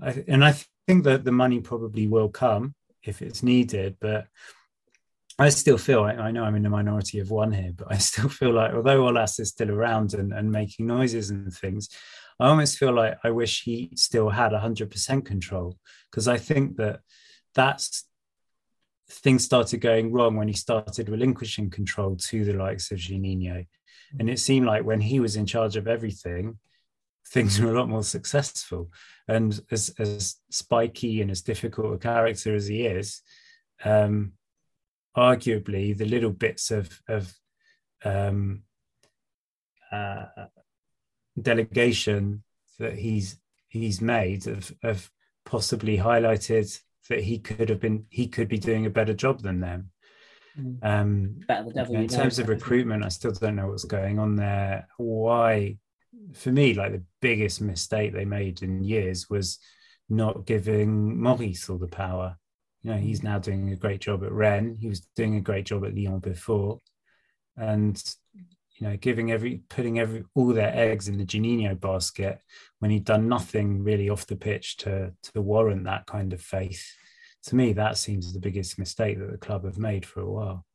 [0.00, 0.54] I, and I
[0.86, 3.96] think that the money probably will come if it's needed.
[4.00, 4.28] But
[5.38, 7.98] I still feel I, I know I'm in the minority of one here, but I
[7.98, 11.88] still feel like although Aulas is still around and, and making noises and things,
[12.38, 15.78] I almost feel like I wish he still had 100% control
[16.10, 17.00] because I think that
[17.54, 18.04] that's
[19.08, 23.66] things started going wrong when he started relinquishing control to the likes of Juninho.
[24.18, 26.58] And it seemed like when he was in charge of everything,
[27.28, 28.90] things were a lot more successful.
[29.28, 33.22] And as, as spiky and as difficult a character as he is,
[33.84, 34.32] um,
[35.16, 37.32] arguably the little bits of, of
[38.04, 38.62] um,
[39.90, 40.26] uh,
[41.40, 42.42] delegation
[42.78, 45.10] that he's he's made of have
[45.44, 49.60] possibly highlighted that he could have been he could be doing a better job than
[49.60, 49.90] them.
[50.58, 50.78] Mm.
[50.82, 54.88] Um, the in terms of recruitment, I still don't know what's going on there.
[54.96, 55.76] Why,
[56.32, 59.58] for me, like the biggest mistake they made in years was
[60.08, 62.38] not giving Maurice all the power.
[62.82, 64.78] You know, he's now doing a great job at Rennes.
[64.80, 66.80] He was doing a great job at Lyon before,
[67.56, 68.02] and
[68.78, 72.40] you know, giving every putting every all their eggs in the Juninho basket
[72.78, 76.84] when he'd done nothing really off the pitch to to warrant that kind of faith.
[77.44, 80.66] To me, that seems the biggest mistake that the club have made for a while.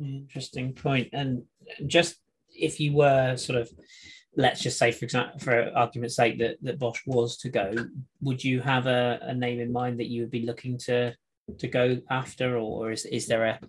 [0.00, 1.08] Interesting point.
[1.12, 1.42] And
[1.86, 2.16] just
[2.48, 3.70] if you were sort of,
[4.36, 7.74] let's just say, for example, for argument's sake, that that Bosz was to go,
[8.22, 11.14] would you have a, a name in mind that you would be looking to
[11.58, 13.60] to go after, or is is there a,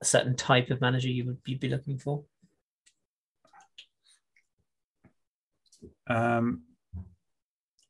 [0.00, 2.22] a certain type of manager you would be looking for?
[6.06, 6.62] Um,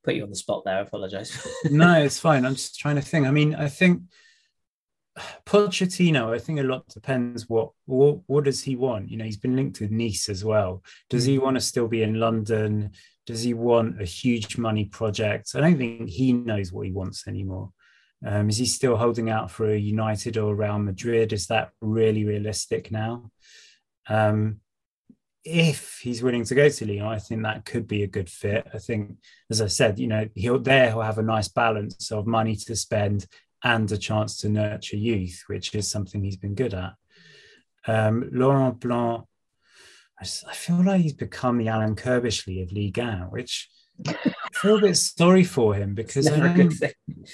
[0.04, 0.78] Put you on the spot there.
[0.78, 1.46] I apologize.
[1.70, 2.44] no, it's fine.
[2.44, 3.26] I'm just trying to think.
[3.26, 4.02] I mean, I think
[5.44, 6.32] Pochettino.
[6.34, 9.10] I think a lot depends what what what does he want.
[9.10, 10.82] You know, he's been linked with Nice as well.
[11.10, 11.42] Does he mm.
[11.42, 12.92] want to still be in London?
[13.26, 15.50] Does he want a huge money project?
[15.54, 17.72] I don't think he knows what he wants anymore.
[18.24, 21.32] Um, is he still holding out for a United or Real Madrid?
[21.32, 23.30] Is that really realistic now?
[24.08, 24.60] Um,
[25.46, 28.66] if he's willing to go to Lyon, I think that could be a good fit.
[28.74, 29.16] I think,
[29.48, 32.74] as I said, you know, he'll there he'll have a nice balance of money to
[32.74, 33.26] spend
[33.62, 36.94] and a chance to nurture youth, which is something he's been good at.
[37.86, 39.24] Um, Laurent Blanc,
[40.20, 43.68] I, just, I feel like he's become the Alan Curbishley of Ligue 1, which
[44.06, 44.14] I
[44.52, 46.74] feel a bit sorry for him because I don't,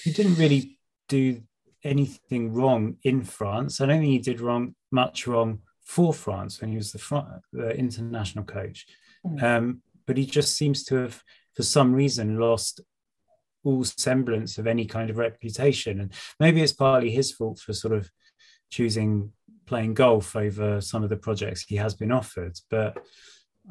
[0.04, 1.42] he didn't really do
[1.82, 3.80] anything wrong in France.
[3.80, 7.28] I don't think he did wrong much wrong for France when he was the, front,
[7.52, 8.86] the international coach.
[9.26, 9.42] Mm.
[9.42, 11.22] Um, but he just seems to have,
[11.54, 12.80] for some reason, lost
[13.64, 16.00] all semblance of any kind of reputation.
[16.00, 18.10] And maybe it's partly his fault for sort of
[18.70, 19.32] choosing
[19.66, 22.58] playing golf over some of the projects he has been offered.
[22.70, 22.98] But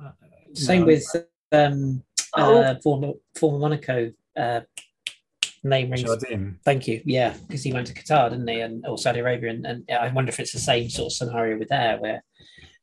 [0.02, 0.12] uh,
[0.54, 0.88] same no.
[0.88, 1.06] with
[1.52, 2.04] um,
[2.38, 2.62] oh.
[2.62, 4.62] uh, former, former Monaco uh,
[5.64, 6.04] name rings.
[6.04, 6.56] Jardim.
[6.64, 7.02] Thank you.
[7.06, 10.10] Yeah, because he went to Qatar, didn't he, and or Saudi Arabia, and, and I
[10.10, 12.24] wonder if it's the same sort of scenario with there, where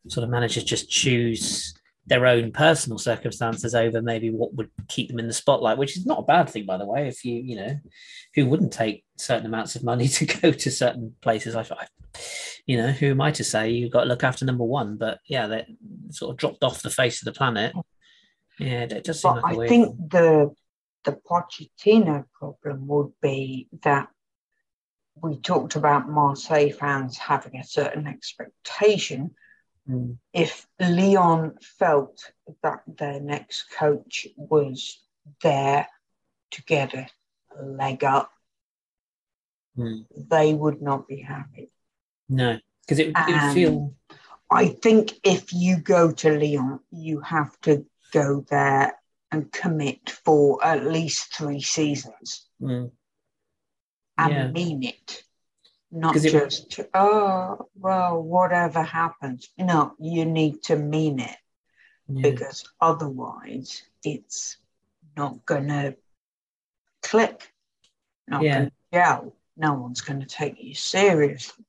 [0.08, 1.74] sort of managers just choose
[2.06, 6.06] their own personal circumstances over maybe what would keep them in the spotlight, which is
[6.06, 7.06] not a bad thing, by the way.
[7.06, 7.78] If you, you know,
[8.34, 11.54] who wouldn't take certain amounts of money to go to certain places?
[11.54, 11.86] I, I
[12.66, 14.96] you know, who am I to say you've got to look after number one?
[14.96, 15.66] But yeah, they
[16.10, 17.74] sort of dropped off the face of the planet.
[18.58, 20.50] Yeah, it does seem but like I think the
[21.08, 24.08] the Pochettino problem would be that
[25.20, 29.34] we talked about Marseille fans having a certain expectation
[29.88, 30.18] Mm.
[30.32, 34.98] If Lyon felt that their next coach was
[35.42, 35.88] there
[36.50, 37.08] to get a
[37.62, 38.30] leg up,
[39.76, 40.04] mm.
[40.14, 41.70] they would not be happy.
[42.28, 43.94] No, because it, it would feel.
[44.50, 48.94] I think if you go to Lyon, you have to go there
[49.30, 52.90] and commit for at least three seasons mm.
[54.16, 54.48] and yeah.
[54.48, 55.22] mean it
[55.90, 61.36] not just oh well whatever happens no you need to mean it
[62.08, 62.30] yeah.
[62.30, 64.58] because otherwise it's
[65.16, 65.94] not gonna
[67.02, 67.52] click
[68.26, 68.58] not yeah.
[68.58, 71.64] gonna gel no one's gonna take you seriously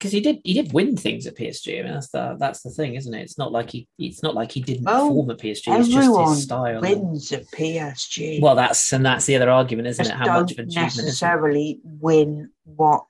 [0.00, 1.78] because he did he did win things at PSG.
[1.78, 3.20] I mean that's the that's the thing, isn't it?
[3.20, 5.78] It's not like he it's not like he didn't oh, perform at PSG.
[5.78, 6.80] It's just his style.
[6.80, 8.40] Wins at PSG.
[8.40, 10.18] Well, that's and that's the other argument, isn't just it?
[10.18, 13.04] How much of achievement necessarily win what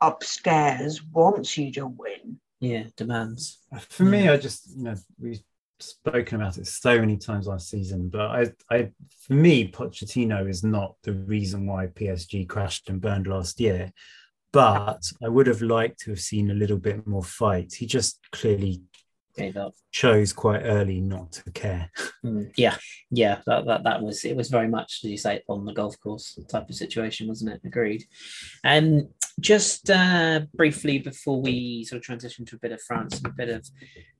[0.00, 2.40] upstairs wants you to win.
[2.60, 3.58] Yeah, demands.
[3.88, 5.42] For me, I just you know we've
[5.80, 8.90] spoken about it so many times last season, but I, I
[9.26, 13.92] for me, Pochettino is not the reason why PSG crashed and burned last year.
[14.54, 17.74] But I would have liked to have seen a little bit more fight.
[17.74, 18.82] He just clearly
[19.36, 19.74] gave up.
[19.90, 21.90] Chose quite early not to care.
[22.24, 22.76] Mm, yeah,
[23.10, 25.98] yeah, that, that that was it was very much, as you say, on the golf
[26.00, 27.60] course type of situation, wasn't it?
[27.64, 28.04] Agreed.
[28.62, 29.08] And um,
[29.40, 33.30] just uh, briefly before we sort of transition to a bit of France and a
[33.30, 33.68] bit of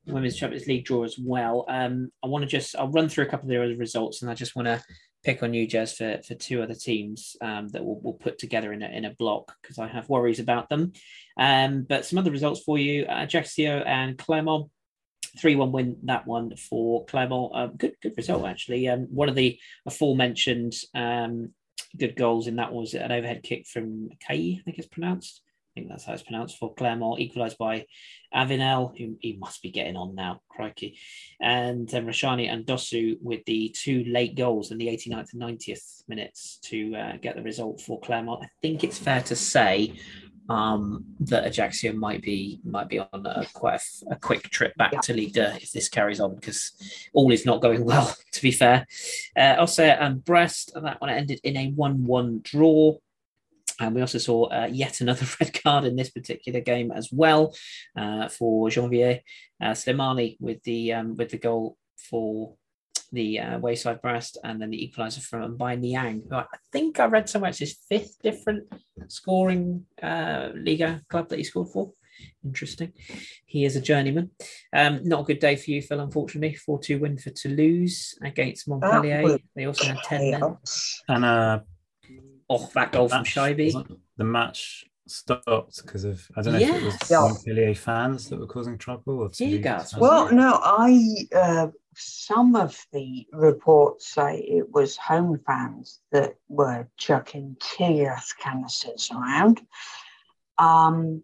[0.06, 3.28] Women's Champions League draw as well, um, I want to just I'll run through a
[3.28, 4.82] couple of the other results, and I just want to
[5.24, 8.72] pick on you, Jez, for, for two other teams um, that we'll, we'll put together
[8.72, 10.92] in a, in a block because I have worries about them.
[11.38, 14.70] Um, but some other results for you: uh, Ajaccio and Clermont.
[15.40, 17.52] 3 1 win that one for Clermont.
[17.56, 18.88] Um, good good result, actually.
[18.88, 21.52] Um, one of the aforementioned um,
[21.96, 25.42] good goals in that was an overhead kick from Kay, I think it's pronounced.
[25.74, 27.86] I think that's how it's pronounced for Clermont, equalised by
[28.32, 30.98] Avinel, who he must be getting on now, crikey.
[31.40, 36.02] And um, Rashani and Dossou with the two late goals in the 89th and 90th
[36.06, 38.44] minutes to uh, get the result for Clermont.
[38.44, 39.94] I think it's fair to say
[40.48, 44.92] um, that Ajaccio might be might be on a, quite a, a quick trip back
[44.92, 45.00] yeah.
[45.00, 46.72] to Ligue 2 if this carries on because
[47.12, 48.14] all is not going well.
[48.32, 48.86] To be fair,
[49.36, 52.96] uh, Auxerre and Brest that one ended in a one-one draw.
[53.80, 57.54] And we also saw uh, yet another red card in this particular game as well
[57.96, 59.20] uh, for Janvier
[59.60, 62.54] uh, Slimani with the um, with the goal for
[63.14, 67.06] the uh, Wayside Brest, and then the equaliser from by Niang, who I think I
[67.06, 68.64] read somewhere it's his fifth different
[69.08, 71.92] scoring uh, Liga club that he scored for.
[72.44, 72.92] Interesting.
[73.46, 74.30] He is a journeyman.
[74.72, 76.54] Um, not a good day for you, Phil, unfortunately.
[76.54, 79.38] 4 2 win for Toulouse against Montpellier.
[79.56, 80.56] They also had 10 men.
[81.08, 81.60] And uh,
[82.48, 83.98] oh, that goal from Chaibi.
[84.16, 86.76] The match stopped because of I don't know yes.
[86.76, 87.20] if it was yeah.
[87.20, 89.94] Montpellier fans that were causing trouble or Toulouse.
[89.96, 96.88] Well, no, I uh, some of the reports say it was home fans that were
[96.96, 99.60] chucking tear gas canisters around.
[100.58, 101.22] Um,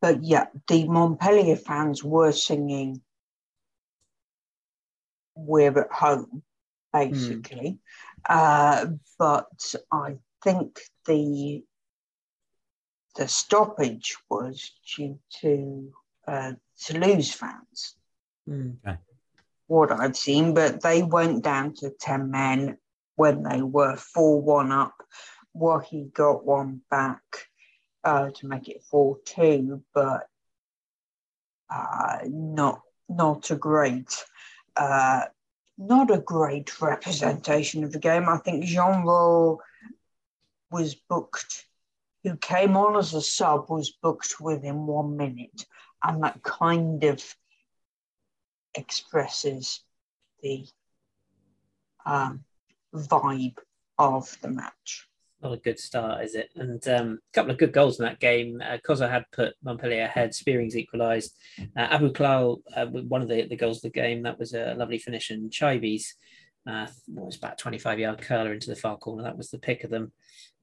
[0.00, 3.00] but yeah, the Montpellier fans were singing
[5.34, 6.42] "We're at Home,"
[6.92, 7.78] basically.
[8.28, 8.28] Mm.
[8.28, 8.86] Uh,
[9.18, 11.64] but I think the
[13.14, 15.92] the stoppage was due to
[16.26, 17.96] uh, Toulouse fans.
[18.48, 18.76] Mm.
[18.86, 18.98] Okay
[19.72, 22.76] what I've seen, but they went down to 10 men
[23.16, 24.94] when they were 4 1 up.
[25.54, 27.22] Wahi got one back
[28.04, 30.28] uh, to make it 4 2, but
[31.70, 34.24] uh, not not a great
[34.76, 35.22] uh,
[35.78, 38.28] not a great representation of the game.
[38.28, 39.04] I think Jean
[40.70, 41.66] was booked,
[42.24, 45.64] who came on as a sub, was booked within one minute,
[46.02, 47.22] and that kind of
[48.74, 49.82] expresses
[50.42, 50.66] the
[52.04, 52.44] um,
[52.94, 53.58] vibe
[53.98, 55.08] of the match
[55.42, 56.50] not a good start, is it?
[56.54, 58.62] And um, a couple of good goals in that game.
[58.64, 60.34] Uh, Koza had put Montpellier ahead.
[60.34, 61.36] Spierings equalised.
[61.76, 64.98] Uh, Aboukhlal, uh, one of the, the goals of the game, that was a lovely
[64.98, 65.30] finish.
[65.30, 66.14] And Chaibi's
[66.66, 69.24] uh, was about 25 yard curler into the far corner.
[69.24, 70.12] That was the pick of them.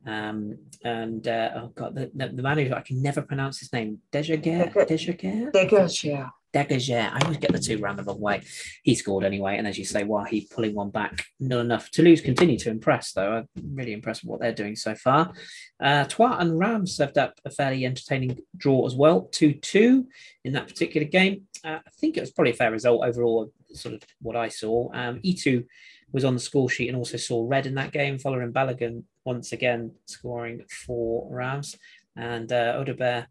[0.05, 3.99] Um, and uh, oh god, the, the, the manager I can never pronounce his name.
[4.14, 6.32] Dejaguer, Dejaguer, Dejaguer.
[6.54, 8.41] Degager, I always get the two round the wrong way.
[8.84, 11.91] He scored anyway, and as you say, while he pulling one back, not enough.
[11.91, 13.45] Toulouse continue to impress, though.
[13.56, 15.34] I'm really impressed with what they're doing so far.
[15.80, 20.08] Uh, and Reims served up a fairly entertaining draw as well, 2 2
[20.45, 21.43] in that particular game.
[21.64, 24.89] Uh, I think it was probably a fair result overall, sort of what I saw.
[24.93, 25.66] Um, E2
[26.12, 29.52] was on the score sheet and also saw red in that game, following Balogun once
[29.52, 31.76] again scoring for Reims.
[32.16, 33.28] And uh, Odobert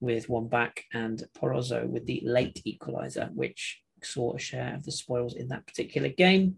[0.00, 4.92] with one back and Porozo with the late equaliser, which saw a share of the
[4.92, 6.56] spoils in that particular game.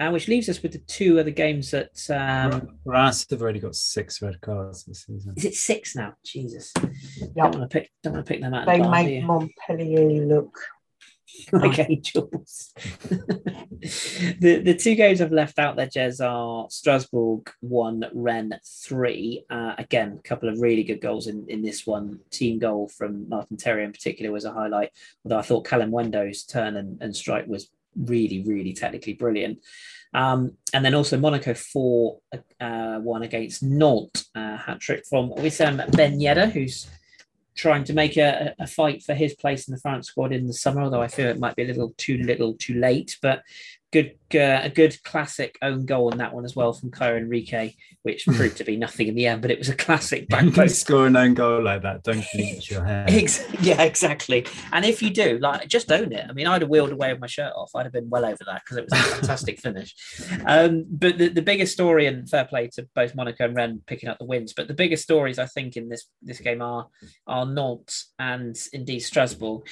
[0.00, 3.74] Uh, which leaves us with the two other games that um Reims have already got
[3.74, 5.34] six red cards this season.
[5.36, 6.14] Is it six now?
[6.24, 6.72] Jesus.
[6.76, 7.34] Yep.
[7.34, 8.66] Don't want to pick don't want to pick them out.
[8.66, 9.24] They the bar, make?
[9.24, 10.56] Montpellier look
[11.52, 12.72] like angels.
[14.40, 19.44] the the two games I've left out there, Jez, are Strasbourg one, Rennes three.
[19.50, 22.20] Uh, again, a couple of really good goals in, in this one.
[22.30, 24.90] Team goal from Martin Terrier in particular was a highlight.
[25.24, 29.58] Although I thought Kalimuendo's turn and, and strike was really, really technically brilliant.
[30.14, 32.18] Um, and then also Monaco 4
[32.60, 36.88] uh, 1 against Nantes, uh, hat trick from Wissam Ben Yedder, who's
[37.58, 40.52] trying to make a, a fight for his place in the France squad in the
[40.52, 43.18] summer, although I feel it might be a little too little too late.
[43.20, 43.42] But
[43.90, 47.76] good, uh, a good classic own goal in that one as well from Caio Henrique,
[48.02, 50.80] which proved to be nothing in the end, but it was a classic back post
[50.80, 52.02] score an own goal like that.
[52.02, 53.06] Don't bleach your hair.
[53.08, 54.46] Ex- yeah, exactly.
[54.72, 56.26] And if you do, like, just own it.
[56.28, 57.70] I mean, I'd have wheeled away with my shirt off.
[57.74, 59.94] I'd have been well over that because it was a fantastic finish.
[60.46, 64.08] Um, but the, the biggest story, and fair play to both Monaco and Rennes picking
[64.08, 64.52] up the wins.
[64.52, 66.88] But the biggest stories, I think, in this this game are
[67.26, 69.62] are Nantes and indeed Strasbourg.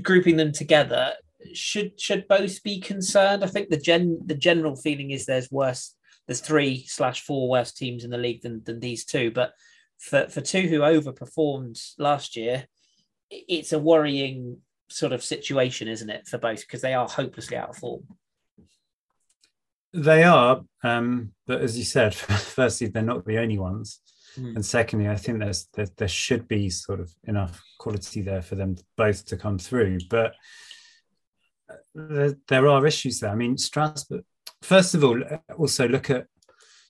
[0.00, 1.12] Grouping them together,
[1.52, 3.44] should should both be concerned?
[3.44, 5.94] I think the gen the general feeling is there's worse.
[6.26, 9.52] There's three slash four worse teams in the league than than these two, but
[9.98, 12.66] for, for two who overperformed last year,
[13.30, 17.70] it's a worrying sort of situation, isn't it, for both because they are hopelessly out
[17.70, 18.02] of form.
[19.94, 24.00] They are, um, but as you said, firstly, they're not the only ones,
[24.34, 24.56] Hmm.
[24.56, 28.54] and secondly, I think there's there, there should be sort of enough quality there for
[28.54, 29.98] them both to come through.
[30.08, 30.34] But
[31.94, 33.30] there, there are issues there.
[33.30, 34.24] I mean, Strasbourg.
[34.62, 35.20] First of all,
[35.58, 36.26] also look at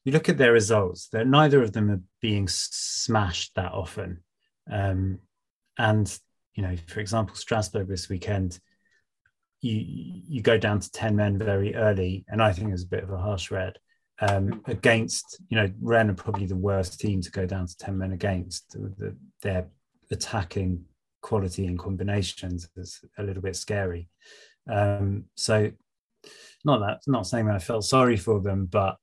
[0.05, 1.09] you look at their results.
[1.13, 4.23] Neither of them are being smashed that often,
[4.71, 5.21] um,
[5.79, 6.19] and
[6.55, 8.59] you know, for example, Strasbourg this weekend
[9.63, 13.05] you you go down to 10 men very early and i think it a bit
[13.05, 13.79] of a harsh red
[14.21, 17.97] um, against you know rennes are probably the worst team to go down to 10
[17.97, 19.67] men against the, their
[20.11, 20.85] attacking
[21.23, 24.09] quality and combinations is a little bit scary
[24.69, 25.71] um, so
[26.65, 28.97] not that not saying that i felt sorry for them but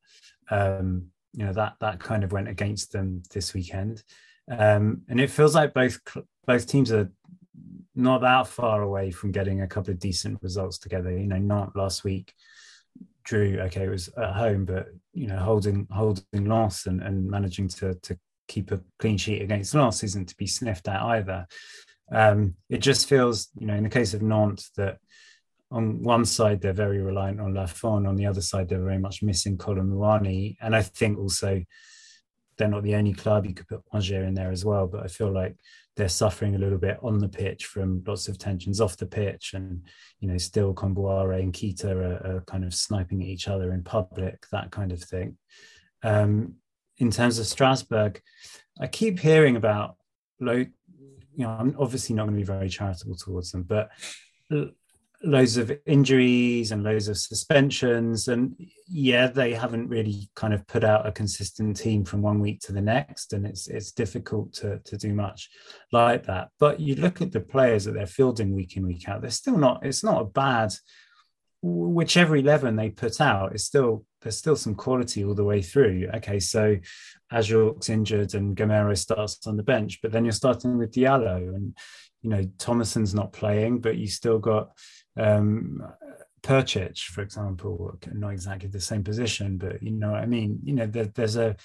[0.52, 4.04] um, you know that that kind of went against them this weekend
[4.50, 6.00] um, and it feels like both
[6.46, 7.12] both teams are
[7.96, 11.12] not that far away from getting a couple of decent results together.
[11.12, 12.34] You know, not last week
[13.24, 13.60] drew.
[13.62, 17.96] Okay, it was at home, but you know, holding holding Lens and, and managing to
[17.96, 21.46] to keep a clean sheet against Lens isn't to be sniffed at either.
[22.12, 24.98] Um, it just feels, you know, in the case of Nantes, that
[25.72, 29.22] on one side they're very reliant on Lafont, on the other side they're very much
[29.22, 31.64] missing Kolo Muani, and I think also
[32.58, 33.46] they're not the only club.
[33.46, 35.56] You could put Angers in there as well, but I feel like
[35.96, 39.54] they're suffering a little bit on the pitch from lots of tensions off the pitch,
[39.54, 39.84] and
[40.20, 43.84] you know, still Kombouaré and Kita are, are kind of sniping at each other in
[43.84, 45.38] public, that kind of thing.
[46.04, 46.56] Um,
[46.98, 48.22] in terms of Strasbourg,
[48.80, 49.96] I keep hearing about
[50.40, 50.66] low.
[51.36, 53.90] You know, I'm obviously not going to be very charitable towards them, but
[55.22, 58.56] loads of injuries and loads of suspensions and
[58.88, 62.72] yeah they haven't really kind of put out a consistent team from one week to
[62.72, 65.50] the next and it's it's difficult to to do much
[65.92, 66.50] like that.
[66.58, 69.58] But you look at the players that they're fielding week in week out they're still
[69.58, 70.74] not it's not a bad
[71.62, 76.10] whichever 11 they put out is still there's still some quality all the way through.
[76.16, 76.78] Okay so
[77.34, 81.76] Ajorque's injured and Gameiro starts on the bench but then you're starting with Diallo and
[82.22, 84.72] you know, Thomasson's not playing, but you still got
[85.20, 85.84] um,
[86.42, 90.60] Prcic, for example, not exactly the same position, but you know what I mean.
[90.64, 91.56] You know, there, there's a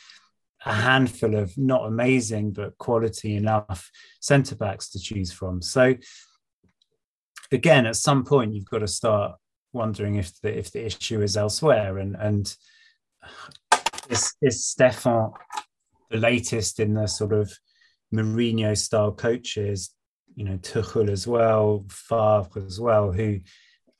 [0.67, 3.91] a handful of not amazing but quality enough
[4.21, 5.61] centre backs to choose from.
[5.61, 5.95] So
[7.53, 9.37] again, at some point, you've got to start
[9.73, 11.99] wondering if the if the issue is elsewhere.
[11.99, 12.57] And and
[14.09, 15.33] is is Stéphan
[16.11, 17.53] the latest in the sort of
[18.13, 19.95] Mourinho style coaches?
[20.35, 23.41] You know, Tuchel as well, Favre as well, who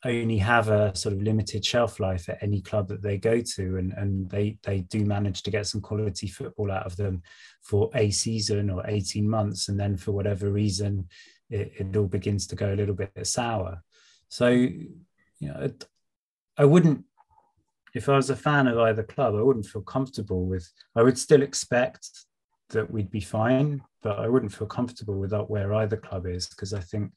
[0.03, 3.77] only have a sort of limited shelf life at any club that they go to
[3.77, 7.23] and, and they they do manage to get some quality football out of them
[7.63, 11.07] for a season or 18 months and then for whatever reason
[11.49, 13.81] it, it all begins to go a little bit sour.
[14.29, 14.49] So
[15.39, 15.71] you know
[16.57, 17.03] i wouldn't
[17.93, 21.17] if i was a fan of either club i wouldn't feel comfortable with i would
[21.17, 22.09] still expect
[22.69, 26.73] that we'd be fine but i wouldn't feel comfortable without where either club is because
[26.73, 27.11] i think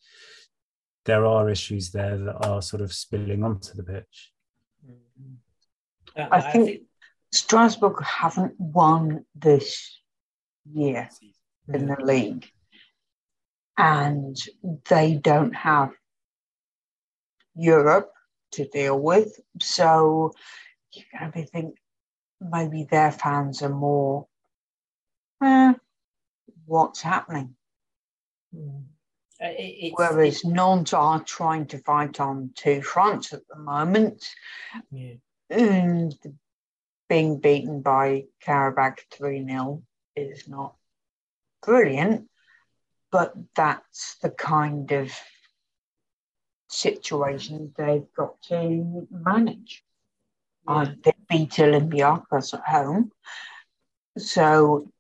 [1.09, 4.31] there are issues there that are sort of spilling onto the pitch.
[6.15, 6.83] I, think
[7.33, 10.03] Strasbourg haven't won this
[10.71, 11.09] year
[11.73, 12.47] in the league,
[13.79, 14.37] and
[14.91, 15.93] they don't have
[17.57, 18.13] Europe
[18.53, 19.41] to deal with.
[19.63, 20.33] So
[20.93, 21.77] you kind of think
[22.39, 24.27] maybe their fans are more,
[25.43, 25.73] eh,
[26.67, 27.55] what's happening?
[28.55, 28.85] Mm.
[29.41, 34.29] It's, Whereas Nantes are trying to fight on two fronts at the moment.
[34.91, 35.15] Yeah.
[35.51, 36.15] And
[37.09, 39.83] being beaten by Qarabag 3 0
[40.17, 40.75] is not
[41.63, 42.29] brilliant,
[43.13, 45.13] but that's the kind of
[46.69, 49.85] situation they've got to manage.
[50.67, 50.75] Yeah.
[50.75, 53.13] Uh, they beat Olympiacos at home.
[54.19, 54.91] So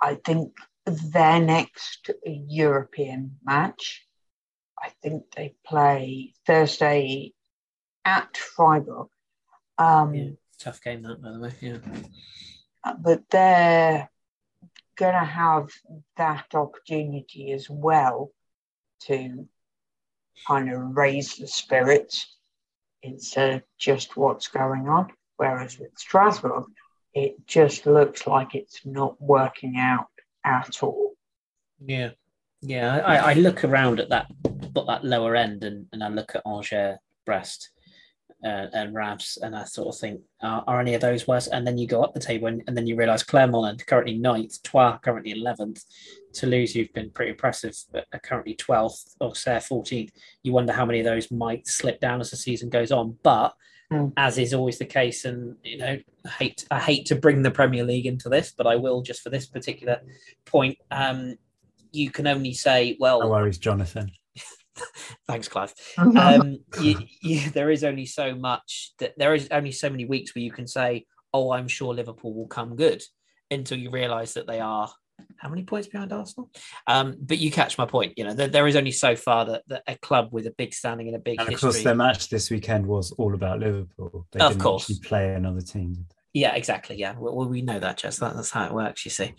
[0.00, 0.52] I think
[0.86, 4.06] their next European match.
[4.82, 7.34] I think they play Thursday
[8.04, 9.08] at Freiburg.
[9.76, 11.52] Um, yeah, tough game that, by the way.
[11.60, 11.78] Yeah,
[12.84, 14.10] uh, but they're
[14.96, 15.70] going to have
[16.16, 18.32] that opportunity as well
[19.00, 19.48] to
[20.46, 22.36] kind of raise the spirits
[23.02, 25.10] instead of just what's going on.
[25.36, 26.64] Whereas with Strasbourg,
[27.14, 30.08] it just looks like it's not working out
[30.44, 31.14] at all.
[31.84, 32.10] Yeah,
[32.60, 32.98] yeah.
[32.98, 34.26] I, I look around at that
[34.72, 37.70] but that lower end and, and I look at Angers, Brest,
[38.44, 41.48] uh, and Reims, and I sort of think, are, any of those worse?
[41.48, 44.62] And then you go up the table and, and then you realise Clermont currently ninth,
[44.62, 45.84] Troyes currently eleventh,
[46.32, 50.12] Toulouse, you've been pretty impressive, but are currently twelfth, Auxerre fourteenth.
[50.42, 53.54] You wonder how many of those might slip down as the season goes on, but
[53.92, 54.12] Mm.
[54.16, 55.24] as is always the case.
[55.24, 58.66] And you know, I hate I hate to bring the Premier League into this, but
[58.66, 60.00] I will just for this particular
[60.44, 60.78] point.
[60.90, 61.36] Um,
[61.92, 64.12] you can only say, well, no worries, Jonathan.
[65.26, 65.74] Thanks, Clive.
[65.98, 70.34] Um, you, you, there is only so much that there is only so many weeks
[70.34, 73.02] where you can say, "Oh, I'm sure Liverpool will come good,"
[73.50, 74.88] until you realise that they are
[75.36, 76.50] how many points behind Arsenal?
[76.86, 78.14] Um, but you catch my point.
[78.16, 80.74] You know, there, there is only so far that, that, a club with a big
[80.74, 81.70] standing and a big and of history...
[81.70, 84.26] course, their match this weekend was all about Liverpool.
[84.32, 86.06] They of course, play another team.
[86.32, 86.96] Yeah, exactly.
[86.96, 88.18] Yeah, well, we know that, Jess.
[88.18, 89.34] That, that's how it works, you see.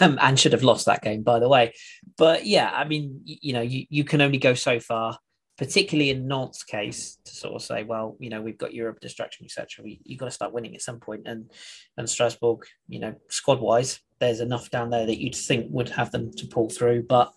[0.00, 1.74] Um, and should have lost that game, by the way.
[2.16, 5.18] But yeah, I mean, you, you know, you, you can only go so far
[5.60, 9.44] particularly in Nantes' case, to sort of say, well, you know, we've got Europe distraction,
[9.44, 9.84] etc.
[9.84, 11.24] You've got to start winning at some point.
[11.24, 11.50] point, and
[11.98, 16.10] and Strasbourg, you know, squad wise, there's enough down there that you'd think would have
[16.10, 17.32] them to pull through, but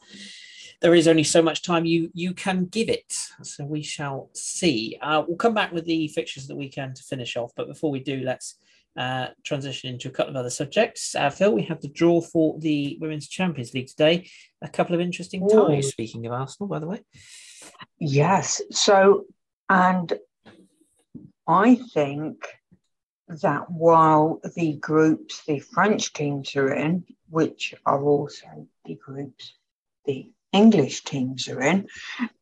[0.81, 3.13] there is only so much time you you can give it.
[3.41, 4.97] So we shall see.
[5.01, 7.89] Uh, we'll come back with the fixtures of the weekend to finish off, but before
[7.89, 8.55] we do, let's
[8.97, 11.15] uh, transition into a couple of other subjects.
[11.15, 14.29] Uh, Phil, we have the draw for the Women's Champions League today.
[14.61, 15.88] A couple of interesting ties.
[15.88, 17.01] Speaking of Arsenal, by the way.
[17.97, 18.61] Yes.
[18.71, 19.25] So,
[19.69, 20.13] and
[21.47, 22.45] I think
[23.41, 29.53] that while the groups the French teams are in, which are also the groups
[30.05, 31.88] the English teams are in,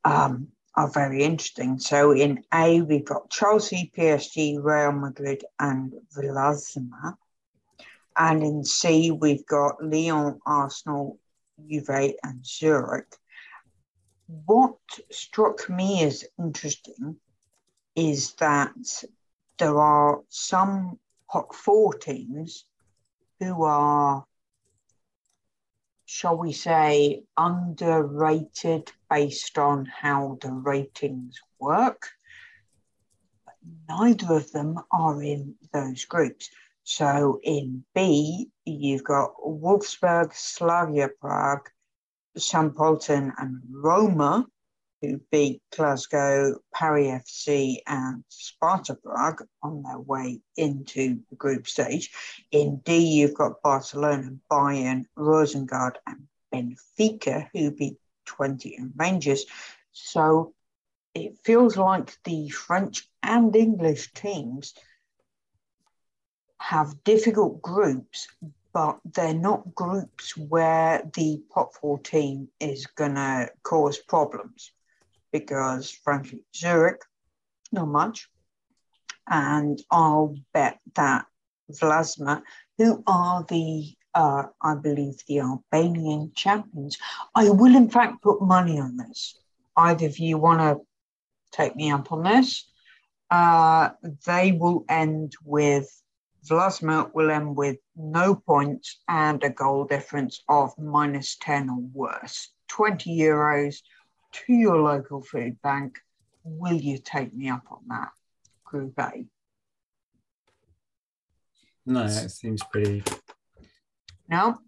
[0.03, 1.79] um, are very interesting.
[1.79, 7.15] So in A, we've got Chelsea, PSG, Real Madrid, and Villarreal.
[8.17, 11.19] And in C, we've got Lyon, Arsenal,
[11.69, 13.15] Juve, and Zurich
[14.45, 14.77] what
[15.11, 17.17] struck me as interesting
[17.95, 18.73] is that
[19.61, 20.97] there are some
[21.27, 22.65] hot four teams
[23.39, 24.25] who are,
[26.05, 32.09] shall we say, underrated based on how the ratings work.
[33.45, 33.53] But
[33.87, 36.49] neither of them are in those groups.
[36.83, 41.69] So in B, you've got Wolfsburg, Slavia Prague,
[42.35, 42.73] St.
[42.73, 44.47] Polten and Roma,
[45.01, 52.11] who beat Glasgow, Paris FC, and Sparta Prague on their way into the group stage.
[52.51, 57.97] In D, you've got Barcelona, Bayern, Rosengard, and Benfica, who beat
[58.27, 59.45] Twente and Rangers.
[59.91, 60.53] So
[61.15, 64.73] it feels like the French and English teams
[66.59, 68.27] have difficult groups,
[68.71, 74.71] but they're not groups where the pot four team is going to cause problems
[75.31, 77.01] because, frankly, Zurich,
[77.71, 78.27] not much.
[79.27, 81.25] And I'll bet that
[81.71, 82.41] Vllaznia,
[82.77, 86.97] who are the, uh, I believe, the Albanian champions,
[87.33, 89.37] I will in fact put money on this.
[89.77, 90.85] Either of you want to
[91.51, 92.69] take me up on this,
[93.29, 93.91] uh,
[94.25, 95.89] they will end with
[96.45, 102.49] Vllaznia will end with no points and a goal difference of minus 10 or worse.
[102.69, 103.81] 20 euros
[104.31, 105.99] to your local food bank.
[106.43, 108.09] Will you take me up on that,
[108.63, 109.25] Group A?
[111.85, 113.03] No, it seems pretty.
[114.27, 114.59] No?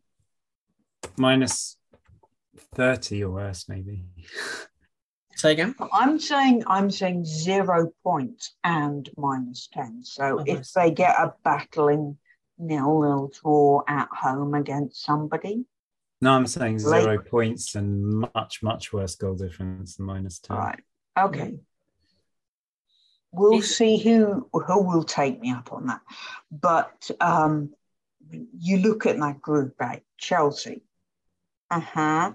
[1.17, 1.77] Minus
[2.75, 4.03] 30 or worse, maybe.
[5.35, 5.75] Say again.
[5.91, 10.03] I'm saying I'm saying zero points and minus ten.
[10.03, 10.71] So Oh, if nice.
[10.73, 12.17] they get a battling
[12.59, 15.65] nil nil draw at home against somebody,
[16.23, 20.55] No, I'm saying Like- zero points and much, much worse goal difference than minus 10.
[20.55, 20.83] all right,
[21.19, 21.59] okay.
[23.33, 26.01] We'll see who who will take me up on that.
[26.49, 27.73] But um,
[28.31, 30.83] you look at that group A: Chelsea,
[31.69, 32.33] uh huh,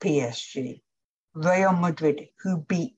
[0.00, 0.82] PSG,
[1.32, 2.96] Real Madrid, who beat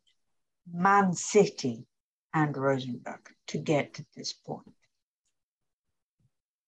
[0.70, 1.86] Man City
[2.34, 4.75] and Rosenborg to get to this point.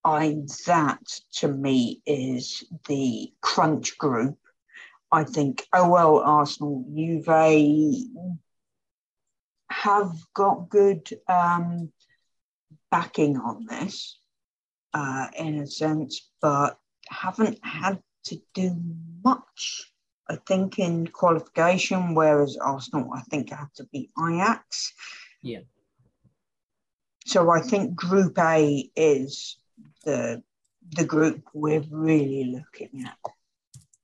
[0.09, 4.39] I that to me is the crunch group.
[5.13, 8.07] I think OL, Arsenal, Juve
[9.71, 11.93] have got good um,
[12.91, 14.19] backing on this,
[14.95, 16.79] uh, in a sense, but
[17.11, 18.81] haven't had to do
[19.23, 19.93] much.
[20.27, 24.95] I think in qualification, whereas Arsenal, I think, had to beat Ajax.
[25.43, 25.61] Yeah.
[27.27, 29.59] So I think Group A is
[30.05, 30.43] the
[30.91, 33.19] the group we're really looking at.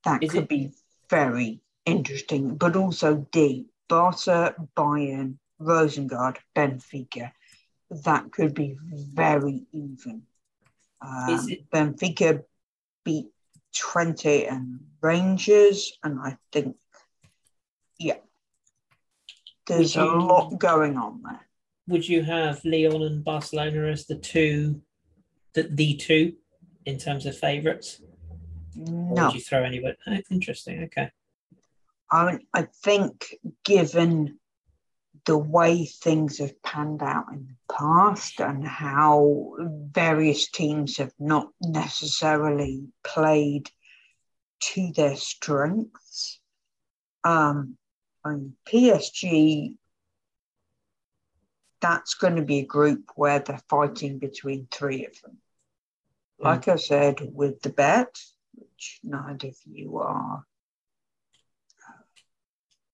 [0.05, 0.73] That Is could it- be
[1.09, 7.33] very interesting, but also D, Barca, Bayern, Rosengard, Benfica.
[7.91, 10.27] That could be very even.
[11.01, 12.45] Um, Is it- Benfica
[13.05, 13.29] beat
[13.75, 16.77] Twente and Rangers, and I think,
[17.99, 18.19] yeah,
[19.67, 21.47] there's Would a lot going on there.
[21.89, 24.81] Would you have Leon and Barcelona as the two,
[25.55, 26.35] the, the two,
[26.85, 28.01] in terms of favourites?
[28.77, 29.97] No, would you throw anybody?
[30.07, 30.85] Oh, interesting.
[30.85, 31.11] Okay.
[32.11, 33.35] I I think
[33.65, 34.39] given
[35.27, 39.55] the way things have panned out in the past and how
[39.93, 43.71] various teams have not necessarily played
[44.61, 46.41] to their strengths,
[47.25, 47.79] um,
[48.27, 49.77] mean, PSG,
[51.81, 55.39] that's going to be a group where they're fighting between three of them.
[56.45, 58.21] Like I said, with the bet,
[58.55, 60.45] which neither of you are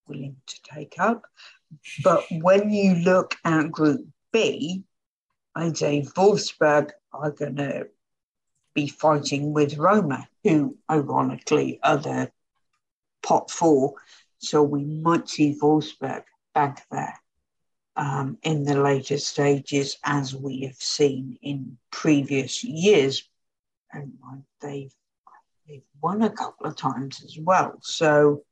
[0.07, 1.23] willing to take up.
[2.01, 4.83] But when you look at Group B,
[5.53, 7.87] I'd say Wolfsburg are going to
[8.73, 12.31] be fighting with Roma, who ironically are the
[13.21, 13.95] pot four.
[14.37, 16.23] So we might see Wolfsburg
[16.53, 17.19] back there
[17.97, 23.27] um, in the later stages, as we have seen in previous years.
[23.93, 24.13] And
[24.61, 24.93] they've,
[25.67, 27.77] they've won a couple of times as well.
[27.81, 28.43] So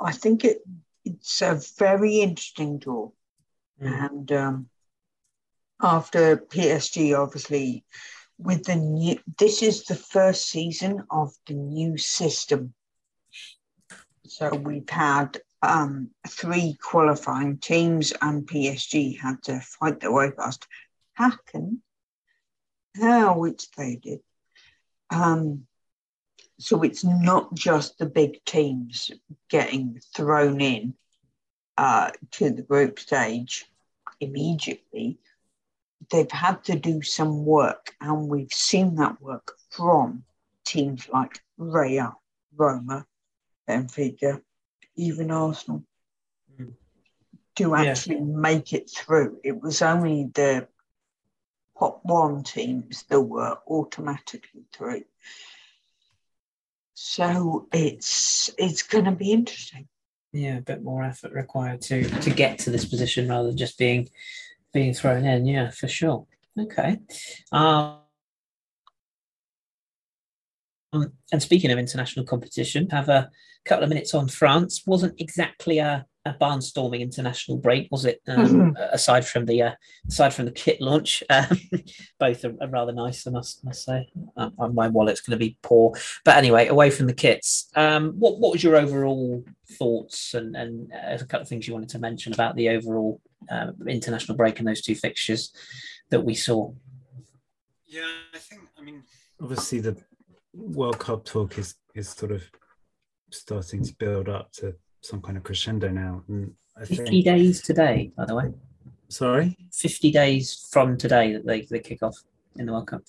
[0.00, 0.62] I think it
[1.08, 3.10] it's a very interesting draw.
[3.82, 4.10] Mm.
[4.10, 4.68] And um,
[5.80, 7.84] after PSG, obviously,
[8.38, 12.74] with the new, this is the first season of the new system.
[14.24, 20.66] So we've had um, three qualifying teams, and PSG had to fight their way past
[21.18, 21.78] Hacken,
[22.96, 24.20] which they did.
[25.10, 25.66] Um,
[26.58, 29.10] so it's not just the big teams
[29.48, 30.94] getting thrown in
[31.76, 33.66] uh, to the group stage
[34.20, 35.18] immediately.
[36.10, 40.24] They've had to do some work, and we've seen that work from
[40.64, 42.20] teams like Real,
[42.56, 43.06] Roma,
[43.68, 44.42] Benfica,
[44.96, 45.84] even Arsenal,
[46.58, 46.74] Mm.
[47.56, 47.82] to Yeah.
[47.82, 49.40] actually make it through.
[49.44, 50.66] It was only the
[51.78, 55.04] top one teams that were automatically through.
[56.94, 59.88] So it's it's going to be interesting.
[60.32, 63.78] Yeah, a bit more effort required to to get to this position rather than just
[63.78, 64.08] being
[64.72, 65.46] being thrown in.
[65.46, 66.26] Yeah, for sure.
[66.58, 66.98] Okay.
[67.52, 67.98] Um,
[70.92, 73.30] and speaking of international competition, have a
[73.64, 74.82] couple of minutes on France.
[74.86, 78.20] Wasn't exactly a a barnstorming international break, was it?
[78.28, 78.82] Um, mm-hmm.
[78.92, 79.72] Aside from the uh,
[80.06, 81.58] aside from the kit launch, um,
[82.18, 83.26] both are, are, rather nice.
[83.26, 84.08] I must must say.
[84.36, 88.38] Uh, my wallet's going to be poor, but anyway, away from the kits, um, what
[88.38, 91.98] what was your overall thoughts and and uh, a couple of things you wanted to
[91.98, 93.20] mention about the overall
[93.50, 95.52] uh, international break and those two fixtures
[96.10, 96.72] that we saw?
[97.86, 98.02] Yeah,
[98.34, 98.62] I think.
[98.78, 99.02] I mean,
[99.40, 99.96] obviously the
[100.52, 102.44] World Cup talk is is sort of
[103.30, 106.22] starting to build up to some kind of crescendo now.
[106.28, 107.24] And I 50 think...
[107.24, 108.52] days today, by the way.
[109.08, 109.56] Sorry?
[109.72, 112.16] 50 days from today that they, they kick off
[112.56, 113.02] in the World Cup.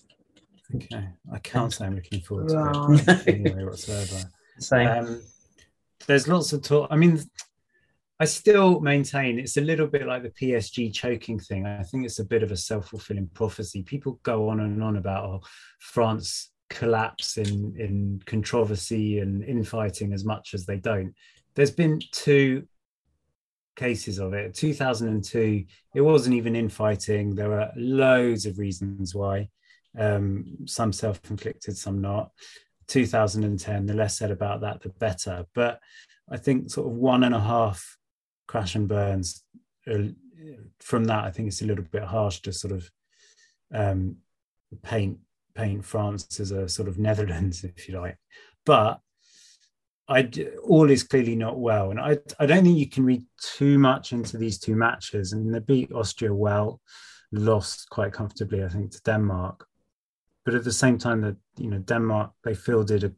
[0.75, 1.09] Okay.
[1.31, 4.29] I can't say I'm looking forward to it anyway whatsoever.
[4.59, 4.87] Same.
[4.87, 5.21] Um,
[6.05, 6.87] there's lots of talk.
[6.91, 7.19] I mean,
[8.19, 11.65] I still maintain it's a little bit like the PSG choking thing.
[11.65, 13.83] I think it's a bit of a self fulfilling prophecy.
[13.83, 15.41] People go on and on about oh,
[15.79, 21.15] France collapse in in controversy and infighting as much as they don't
[21.59, 22.65] there's been two
[23.75, 24.53] cases of it.
[24.53, 27.35] 2002 it wasn't even infighting.
[27.35, 29.49] There were loads of reasons why.
[29.97, 32.31] Um, some self-inflicted some not.
[32.87, 35.45] 2010 the less said about that the better.
[35.53, 35.81] But
[36.31, 37.97] i think sort of one and a half
[38.47, 39.43] crash and burns
[39.91, 40.13] uh,
[40.79, 42.89] from that i think it's a little bit harsh to sort of
[43.73, 44.15] um,
[44.83, 45.17] paint
[45.55, 48.17] paint france as a sort of netherlands if you like.
[48.65, 49.01] But
[50.09, 50.27] I
[50.63, 54.11] all is clearly not well, and I I don't think you can read too much
[54.11, 55.33] into these two matches.
[55.33, 56.81] I mean, they beat Austria well,
[57.31, 59.67] lost quite comfortably, I think, to Denmark,
[60.45, 63.11] but at the same time, that you know Denmark they fielded a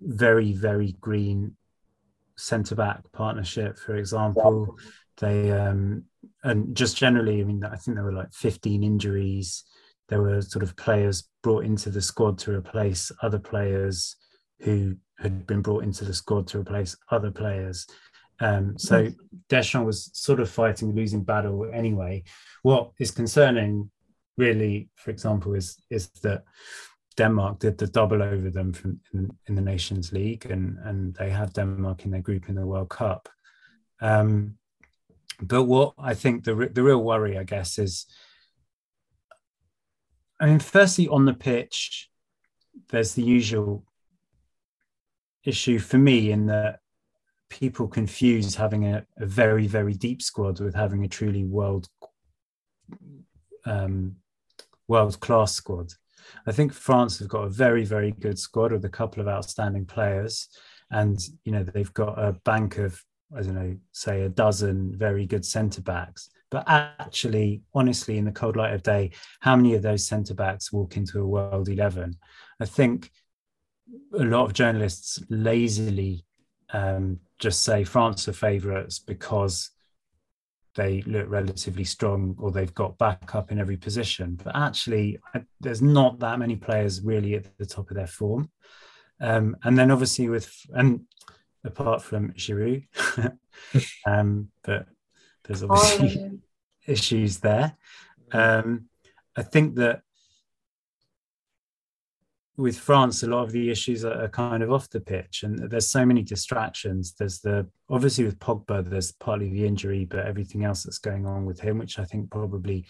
[0.00, 1.54] very very green
[2.36, 4.78] centre back partnership, for example.
[5.18, 6.04] They um,
[6.42, 9.64] and just generally, I mean, I think there were like 15 injuries.
[10.08, 14.16] There were sort of players brought into the squad to replace other players
[14.60, 17.86] who had been brought into the squad to replace other players.
[18.40, 19.08] Um, so
[19.48, 22.24] Deschamps was sort of fighting a losing battle anyway.
[22.62, 23.90] What is concerning,
[24.36, 26.44] really, for example, is is that
[27.16, 31.30] Denmark did the double over them from in, in the Nations League, and and they
[31.30, 33.28] have Denmark in their group in the World Cup.
[34.00, 34.56] Um,
[35.42, 38.06] but what I think the the real worry, I guess, is,
[40.40, 42.08] I mean, firstly on the pitch,
[42.88, 43.84] there's the usual
[45.44, 46.80] issue for me in that
[47.48, 51.88] people confuse having a, a very very deep squad with having a truly world
[53.66, 54.16] um,
[54.88, 55.92] world class squad.
[56.46, 59.86] I think France have got a very very good squad with a couple of outstanding
[59.86, 60.48] players,
[60.90, 63.02] and you know they've got a bank of
[63.36, 66.30] I don't know say a dozen very good centre backs.
[66.50, 70.72] But actually, honestly, in the cold light of day, how many of those centre backs
[70.72, 72.16] walk into a world eleven?
[72.60, 73.10] I think
[74.14, 76.24] a lot of journalists lazily
[76.72, 79.70] um, just say France are favourites because
[80.76, 84.38] they look relatively strong or they've got backup in every position.
[84.42, 85.18] But actually,
[85.60, 88.50] there's not that many players really at the top of their form.
[89.20, 91.02] Um, and then obviously with and
[91.64, 92.86] apart from Giroud,
[94.06, 94.86] um, but
[95.44, 96.38] there's obviously oh.
[96.86, 97.76] issues there.
[98.32, 98.86] Um,
[99.36, 100.02] I think that
[102.56, 105.90] with France, a lot of the issues are, kind of off the pitch, and there's
[105.90, 107.14] so many distractions.
[107.18, 111.46] There's the obviously with Pogba, there's partly the injury, but everything else that's going on
[111.46, 112.86] with him, which I think probably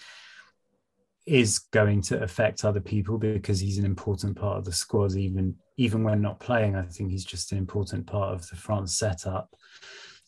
[1.26, 5.54] is going to affect other people because he's an important part of the squad, even
[5.76, 6.74] even when not playing.
[6.76, 9.54] I think he's just an important part of the France setup.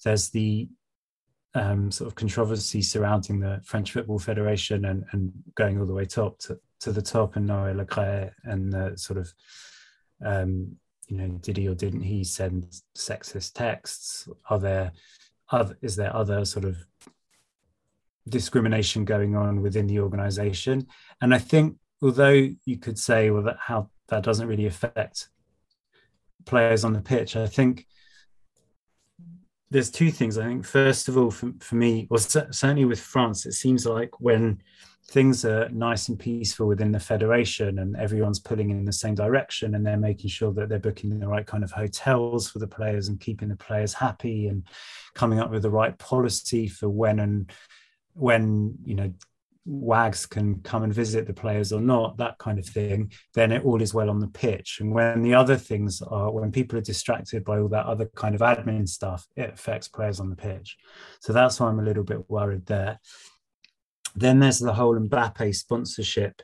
[0.04, 0.68] There's the
[1.54, 6.06] um, sort of controversy surrounding the French Football Federation and, and going all the way
[6.06, 9.32] top to, to the top and Noël Le and the sort of
[10.24, 10.76] um,
[11.08, 12.66] you know did he or didn't he send
[12.96, 14.92] sexist texts are there
[15.50, 16.76] other, is there other sort of
[18.28, 20.86] discrimination going on within the organization
[21.20, 25.28] and i think although you could say well that how that doesn't really affect
[26.46, 27.84] players on the pitch i think
[29.72, 30.36] there's two things.
[30.36, 34.20] I think first of all, for, for me, or certainly with France, it seems like
[34.20, 34.62] when
[35.08, 39.74] things are nice and peaceful within the federation and everyone's pulling in the same direction
[39.74, 43.08] and they're making sure that they're booking the right kind of hotels for the players
[43.08, 44.64] and keeping the players happy and
[45.14, 47.50] coming up with the right policy for when and
[48.14, 49.12] when you know
[49.64, 53.64] wags can come and visit the players or not, that kind of thing, then it
[53.64, 54.78] all is well on the pitch.
[54.80, 58.34] And when the other things are, when people are distracted by all that other kind
[58.34, 60.76] of admin stuff, it affects players on the pitch.
[61.20, 62.98] So that's why I'm a little bit worried there.
[64.14, 66.42] Then there's the whole Mbappe sponsorship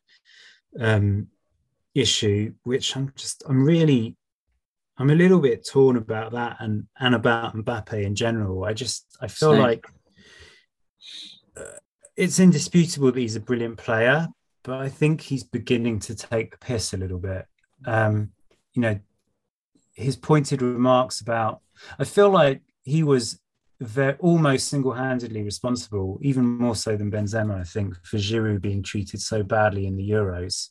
[0.80, 1.28] um,
[1.94, 4.16] issue, which I'm just, I'm really,
[4.96, 8.64] I'm a little bit torn about that and and about Mbappe in general.
[8.64, 9.60] I just, I feel Same.
[9.60, 9.86] like
[12.16, 14.26] it's indisputable that he's a brilliant player,
[14.64, 17.46] but I think he's beginning to take the piss a little bit.
[17.86, 18.32] Um,
[18.72, 18.98] you know,
[19.94, 21.60] his pointed remarks about,
[21.96, 23.40] I feel like he was
[23.80, 29.20] very, almost single-handedly responsible, even more so than Benzema, I think, for Giroud being treated
[29.20, 30.68] so badly in the Euros.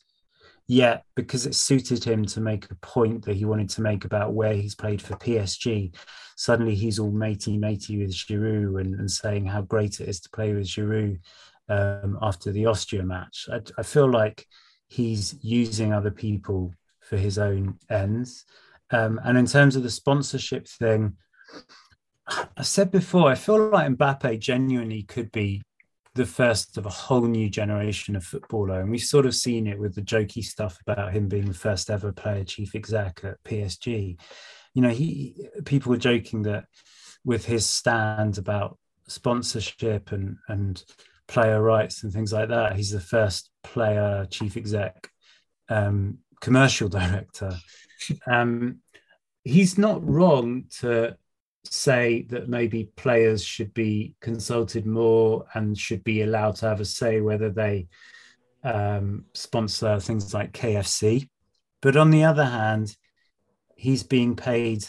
[0.66, 4.34] Yet, because it suited him to make a point that he wanted to make about
[4.34, 5.94] where he's played for PSG,
[6.36, 10.30] suddenly he's all matey matey with Giroud and, and saying how great it is to
[10.30, 11.18] play with Giroud
[11.70, 13.48] um, after the Austria match.
[13.50, 14.46] I, I, feel like
[14.88, 18.44] he's using other people for his own ends.
[18.90, 21.16] Um, and in terms of the sponsorship thing,
[22.28, 25.62] I said before, I feel like Mbappe genuinely could be
[26.14, 28.80] the first of a whole new generation of footballer.
[28.80, 31.90] And we've sort of seen it with the jokey stuff about him being the first
[31.90, 34.18] ever player chief exec at PSG.
[34.74, 36.64] You know, he people were joking that
[37.24, 40.82] with his stand about sponsorship and and
[41.28, 45.08] player rights and things like that, he's the first player chief exec
[45.68, 47.56] um, commercial director.
[48.26, 48.80] Um,
[49.44, 51.16] he's not wrong to
[51.70, 56.84] say that maybe players should be consulted more and should be allowed to have a
[56.84, 57.88] say whether they
[58.64, 61.28] um, sponsor things like KFC.
[61.80, 62.96] But on the other hand,
[63.76, 64.84] he's being paid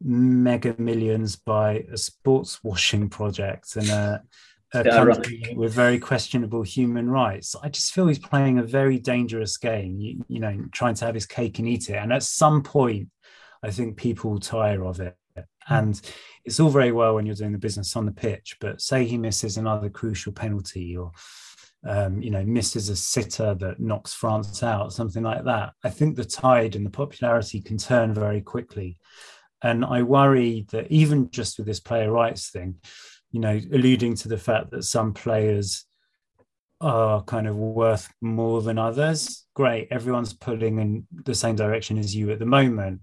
[0.00, 4.22] mega millions by a sports washing project and a,
[4.74, 5.56] a country right.
[5.56, 7.56] with very questionable human rights.
[7.62, 11.14] I just feel he's playing a very dangerous game, you, you know, trying to have
[11.14, 11.96] his cake and eat it.
[11.96, 13.08] And at some point,
[13.62, 15.16] I think people will tire of it.
[15.68, 16.00] And
[16.44, 19.16] it's all very well when you're doing the business on the pitch, but say he
[19.16, 21.12] misses another crucial penalty or
[21.86, 25.74] um, you know, misses a sitter that knocks France out, something like that.
[25.82, 28.96] I think the tide and the popularity can turn very quickly.
[29.62, 32.76] And I worry that even just with this player rights thing,
[33.32, 35.84] you know, alluding to the fact that some players
[36.80, 39.46] are kind of worth more than others.
[39.54, 43.00] Great, everyone's pulling in the same direction as you at the moment.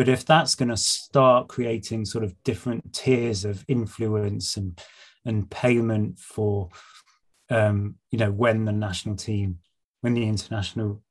[0.00, 4.80] But if that's going to start creating sort of different tiers of influence and
[5.26, 6.70] and payment for,
[7.50, 9.58] um, you know, when the national team,
[10.00, 11.02] when the international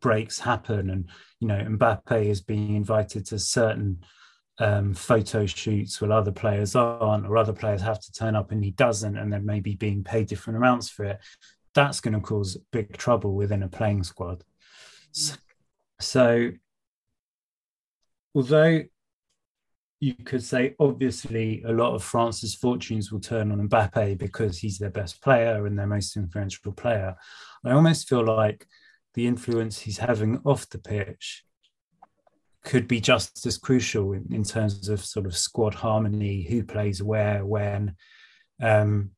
[0.00, 4.02] breaks happen, and you know, Mbappe is being invited to certain
[4.58, 8.64] um, photo shoots while other players aren't, or other players have to turn up and
[8.64, 11.18] he doesn't, and then maybe being paid different amounts for it,
[11.74, 14.42] that's going to cause big trouble within a playing squad.
[15.12, 15.34] So,
[16.00, 16.50] so
[18.34, 18.82] although
[20.00, 24.78] you could say obviously a lot of France's fortunes will turn on Mbappe because he's
[24.78, 27.14] their best player and their most influential player.
[27.64, 28.66] I almost feel like
[29.12, 31.44] the influence he's having off the pitch
[32.64, 37.02] could be just as crucial in, in terms of sort of squad harmony, who plays
[37.02, 37.94] where, when.
[38.62, 39.10] Um,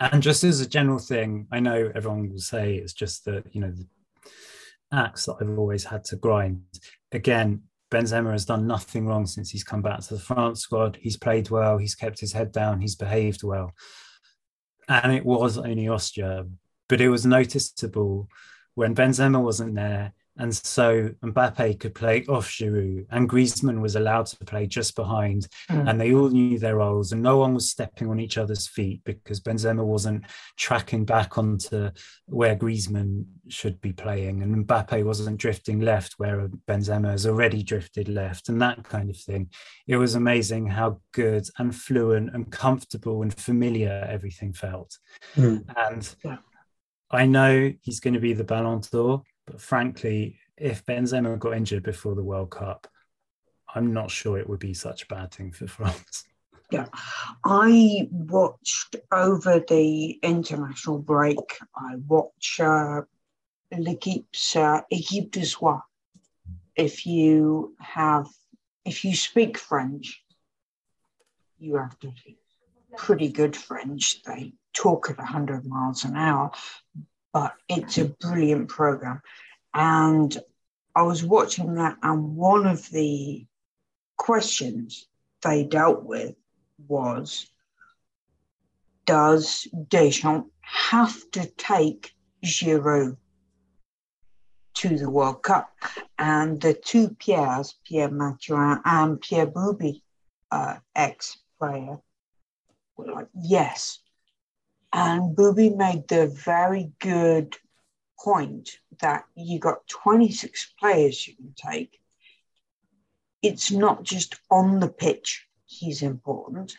[0.00, 3.60] and just as a general thing, I know everyone will say it's just that, you
[3.60, 3.86] know, the
[4.92, 6.62] axe that I've always had to grind.
[7.12, 10.98] Again, Benzema has done nothing wrong since he's come back to the France squad.
[11.00, 13.72] He's played well, he's kept his head down, he's behaved well.
[14.88, 16.46] And it was only Austria,
[16.88, 18.28] but it was noticeable
[18.74, 24.26] when Benzema wasn't there and so Mbappe could play off Giroud, and Griezmann was allowed
[24.26, 25.88] to play just behind, mm.
[25.88, 29.02] and they all knew their roles, and no one was stepping on each other's feet
[29.04, 30.24] because Benzema wasn't
[30.56, 31.90] tracking back onto
[32.26, 38.08] where Griezmann should be playing, and Mbappe wasn't drifting left where Benzema has already drifted
[38.08, 39.50] left, and that kind of thing.
[39.86, 44.96] It was amazing how good and fluent and comfortable and familiar everything felt,
[45.36, 45.64] mm.
[45.76, 46.14] and.
[47.10, 51.82] I know he's going to be the Ballon d'Or but frankly, if Benzema got injured
[51.82, 52.86] before the World Cup,
[53.74, 56.24] I'm not sure it would be such a bad thing for France.
[56.70, 56.86] Yeah,
[57.44, 61.38] I watched over the international break.
[61.74, 63.02] I watch uh,
[63.72, 65.82] l'équipe's uh, équipe de.
[66.76, 68.28] If you have,
[68.84, 70.22] if you speak French,
[71.58, 72.12] you have to
[72.96, 74.22] pretty good French.
[74.24, 76.50] They talk at 100 miles an hour,
[77.32, 79.20] but it's a brilliant program.
[79.74, 80.36] And
[80.94, 83.46] I was watching that, and one of the
[84.16, 85.06] questions
[85.42, 86.34] they dealt with
[86.86, 87.46] was
[89.06, 92.12] Does Deschamps have to take
[92.44, 93.16] Giroud
[94.74, 95.72] to the World Cup.
[96.18, 100.02] And the two Pierres, Pierre Mathurin and Pierre Bouby,
[100.50, 101.98] uh, ex player,
[102.96, 103.98] were like, yes.
[104.92, 107.56] And Bouby made the very good
[108.18, 108.70] point
[109.00, 112.00] that you got 26 players you can take.
[113.42, 116.76] It's not just on the pitch he's important,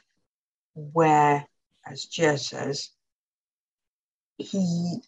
[0.74, 1.48] where,
[1.86, 2.90] as Jez says,
[4.38, 5.02] he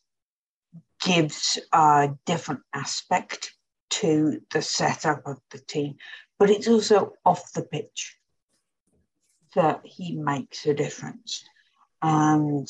[1.02, 3.54] gives a different aspect
[3.90, 5.96] to the setup of the team,
[6.40, 8.18] but it's also off the pitch
[9.56, 11.44] that he makes a difference.
[12.02, 12.70] And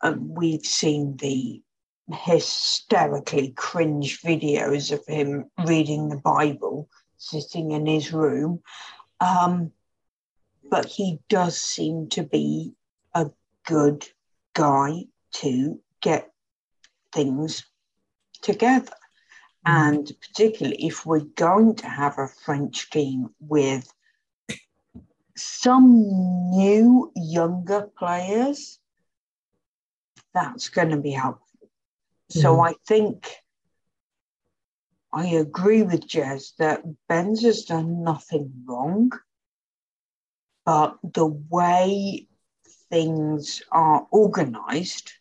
[0.00, 1.62] uh, we've seen the
[2.10, 6.88] hysterically cringe videos of him reading the Bible
[7.18, 8.62] sitting in his room.
[9.20, 9.72] Um,
[10.70, 12.74] but he does seem to be
[13.14, 13.30] a
[13.66, 14.06] good
[14.54, 16.30] guy to get
[17.12, 17.64] things
[18.42, 18.92] together.
[19.66, 19.88] Mm.
[19.88, 23.92] And particularly if we're going to have a French team with
[25.38, 28.78] some new, younger players,
[30.34, 31.46] that's going to be helpful.
[32.32, 32.42] Mm.
[32.42, 33.28] So I think
[35.12, 39.10] I agree with Jez that Benz has done nothing wrong,
[40.64, 42.28] but the way
[42.90, 45.12] things are organized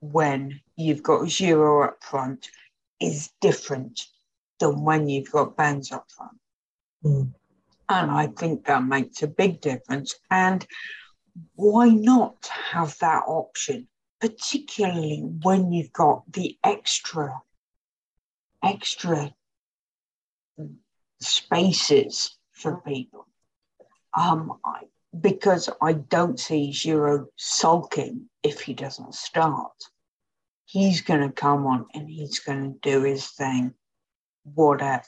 [0.00, 2.50] when you've got Giroud up front
[3.00, 4.06] is different
[4.58, 6.38] than when you've got Benz up front.
[7.04, 7.34] Mm.
[7.90, 10.14] And I think that makes a big difference.
[10.30, 10.64] And
[11.56, 13.88] why not have that option,
[14.20, 17.42] particularly when you've got the extra,
[18.62, 19.34] extra
[21.20, 23.26] spaces for people?
[24.16, 24.82] Um, I,
[25.20, 29.72] because I don't see Giroud sulking if he doesn't start.
[30.64, 33.74] He's going to come on and he's going to do his thing,
[34.44, 35.02] whatever.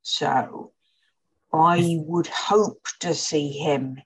[0.00, 0.72] So
[1.52, 4.02] I would hope to see him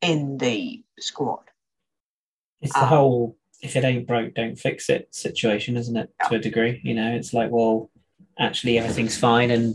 [0.00, 1.44] in the squad.
[2.60, 6.10] It's the um, whole if it ain't broke, don't fix it situation, isn't it?
[6.20, 6.28] Yeah.
[6.28, 7.90] To a degree, you know, it's like, well,
[8.38, 9.74] actually everything's fine, and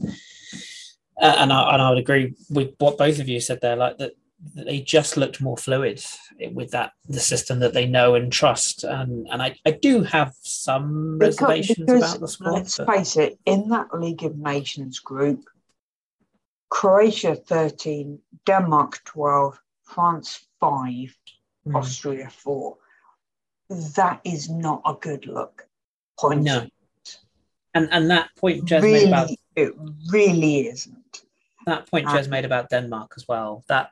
[1.19, 3.97] uh, and I, and I would agree with what both of you said there, like
[3.97, 4.13] that
[4.55, 6.01] they just looked more fluid
[6.53, 10.33] with that the system that they know and trust and and I, I do have
[10.41, 12.87] some because, reservations because, about the squad let's but...
[12.87, 15.43] face it in that League of Nations group
[16.69, 21.17] Croatia 13 Denmark 12 France 5
[21.67, 21.75] mm.
[21.75, 22.77] Austria 4
[23.69, 25.67] that is not a good look.
[26.19, 26.67] Point no.
[27.73, 29.73] and and that point just really, about it
[30.11, 31.21] really isn't.
[31.65, 33.63] That point Jez made about Denmark as well.
[33.67, 33.89] That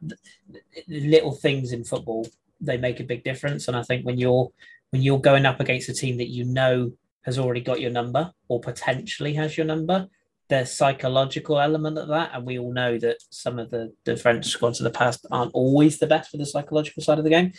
[0.87, 2.27] little things in football
[2.59, 4.49] they make a big difference, and I think when you're
[4.89, 8.33] when you're going up against a team that you know has already got your number
[8.47, 10.07] or potentially has your number,
[10.49, 14.45] the psychological element of that, and we all know that some of the, the French
[14.45, 17.51] squads of the past aren't always the best for the psychological side of the game.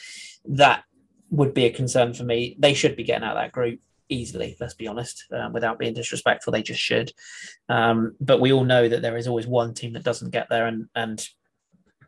[0.46, 0.84] That
[1.30, 2.56] would be a concern for me.
[2.58, 4.56] They should be getting out of that group easily.
[4.58, 7.12] Let's be honest, um, without being disrespectful, they just should.
[7.68, 10.66] Um, but we all know that there is always one team that doesn't get there,
[10.66, 11.26] and and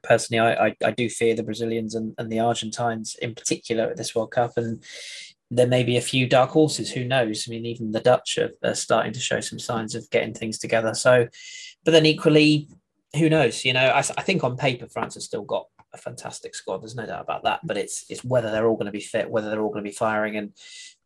[0.03, 3.97] personally, I I, I do fear the Brazilians and, and the Argentines in particular at
[3.97, 4.83] this World Cup, and
[5.51, 6.93] there may be a few dark horses.
[6.93, 7.47] Who knows?
[7.47, 10.59] I mean, even the Dutch are, are starting to show some signs of getting things
[10.59, 10.95] together.
[10.95, 11.27] So,
[11.85, 12.69] but then equally,
[13.17, 13.65] who knows?
[13.65, 16.79] You know, I, I think on paper France has still got a fantastic squad.
[16.79, 17.61] There's no doubt about that.
[17.65, 19.91] But it's it's whether they're all going to be fit, whether they're all going to
[19.91, 20.53] be firing, and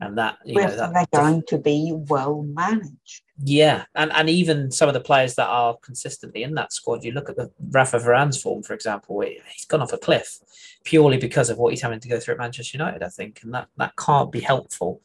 [0.00, 3.22] and that you whether know that they're going to be well managed.
[3.42, 7.04] Yeah, and and even some of the players that are consistently in that squad.
[7.04, 9.20] You look at the Rafa Varane's form, for example.
[9.20, 10.38] He's gone off a cliff
[10.84, 13.02] purely because of what he's having to go through at Manchester United.
[13.02, 15.00] I think, and that that can't be helpful.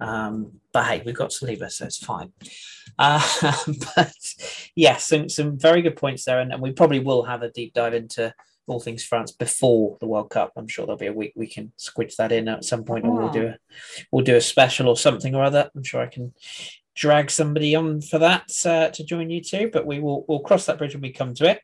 [0.00, 2.32] Um, but hey, we've got Saliba, so it's fine.
[2.98, 3.20] Uh,
[3.96, 7.42] but yes, yeah, some some very good points there, and, and we probably will have
[7.42, 8.34] a deep dive into
[8.66, 10.52] all things France before the World Cup.
[10.56, 13.12] I'm sure there'll be a week we can squidge that in at some point, or
[13.12, 13.56] we'll do a
[14.10, 15.70] we'll do a special or something or other.
[15.74, 16.32] I'm sure I can
[16.94, 19.70] drag somebody on for that uh, to join you too.
[19.72, 21.60] But we will we'll cross that bridge when we come to it.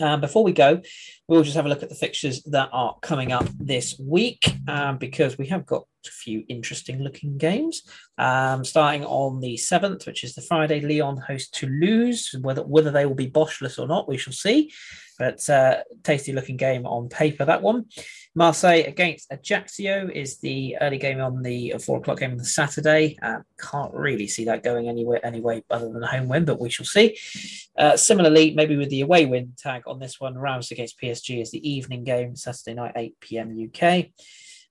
[0.00, 0.80] Um, before we go,
[1.26, 4.96] we'll just have a look at the fixtures that are coming up this week um,
[4.96, 7.82] because we have got a few interesting looking games.
[8.16, 12.32] Um, starting on the 7th, which is the Friday, Lyon host Toulouse.
[12.40, 14.70] Whether, whether they will be Boszless or not, we shall see.
[15.18, 17.86] But uh, tasty looking game on paper, that one.
[18.34, 22.44] Marseille against Ajaccio is the early game on the uh, four o'clock game on the
[22.44, 23.18] Saturday.
[23.20, 26.70] Uh, can't really see that going anywhere anyway other than a home win, but we
[26.70, 27.18] shall see.
[27.76, 31.50] Uh, similarly, maybe with the away win tag on this one, Reims against PSG is
[31.50, 33.70] the evening game, Saturday night, 8 p.m.
[33.74, 34.06] UK.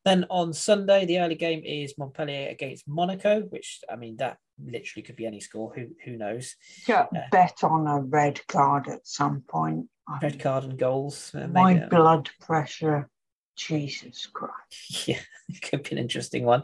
[0.06, 5.04] Then on Sunday, the early game is Montpellier against Monaco, which I mean that literally
[5.04, 5.74] could be any score.
[5.76, 6.56] Who who knows?
[6.88, 7.28] Yeah, Yeah.
[7.30, 9.88] bet on a red card at some point.
[10.22, 11.34] Red card and goals.
[11.36, 13.10] uh, My maybe, uh, blood pressure,
[13.56, 15.08] Jesus Christ.
[15.08, 16.64] yeah, it could be an interesting one.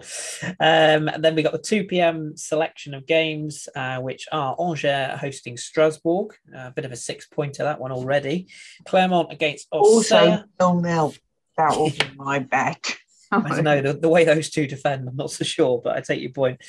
[0.60, 2.38] Um, and then we got the 2 p.m.
[2.38, 6.36] selection of games, uh, which are Angers hosting Strasbourg.
[6.56, 8.48] a bit of a six pointer, that one already.
[8.86, 10.20] Clermont against Auxerre.
[10.20, 11.14] Also, nil nil.
[11.58, 12.96] That will be my bet.
[13.32, 16.02] I don't know, the, the way those two defend, I'm not so sure, but I
[16.02, 16.62] take your point.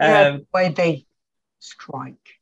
[0.00, 1.06] Yeah, Um, the way they
[1.58, 2.35] strike.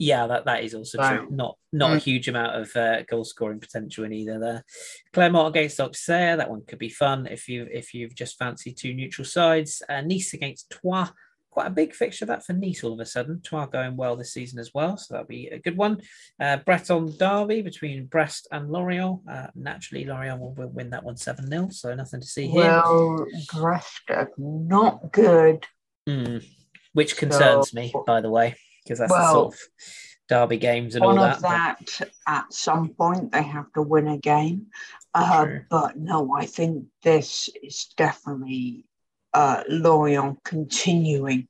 [0.00, 1.16] Yeah, that, that is also Wow.
[1.18, 1.28] true.
[1.30, 2.02] Not not a Mm.
[2.02, 4.64] huge amount of uh, goal scoring potential in either there.
[5.12, 8.94] Clermont against Auxerre, that one could be fun if you if you've just fancied two
[8.94, 9.82] neutral sides.
[9.88, 11.10] Uh, nice against Troyes,
[11.50, 13.42] quite a big fixture that for Nice all of a sudden.
[13.42, 16.00] Troyes going well this season as well, so that'll be a good one.
[16.40, 19.20] Uh, Breton derby between Brest and Lorient.
[19.28, 22.82] Uh, naturally, Lorient will, win that one 7 0, so nothing to see here.
[22.82, 25.66] Well, Brest are not good.
[26.08, 26.42] Mm,
[26.94, 28.56] which concerns me, by the way,
[28.90, 29.60] because that's the Well, sort of
[30.28, 31.40] derby games and all One that.
[31.40, 34.66] but- that, at some point, they have to win a game.
[35.14, 38.84] Uh, but no, I think this is definitely
[39.32, 41.46] uh, Lorient continuing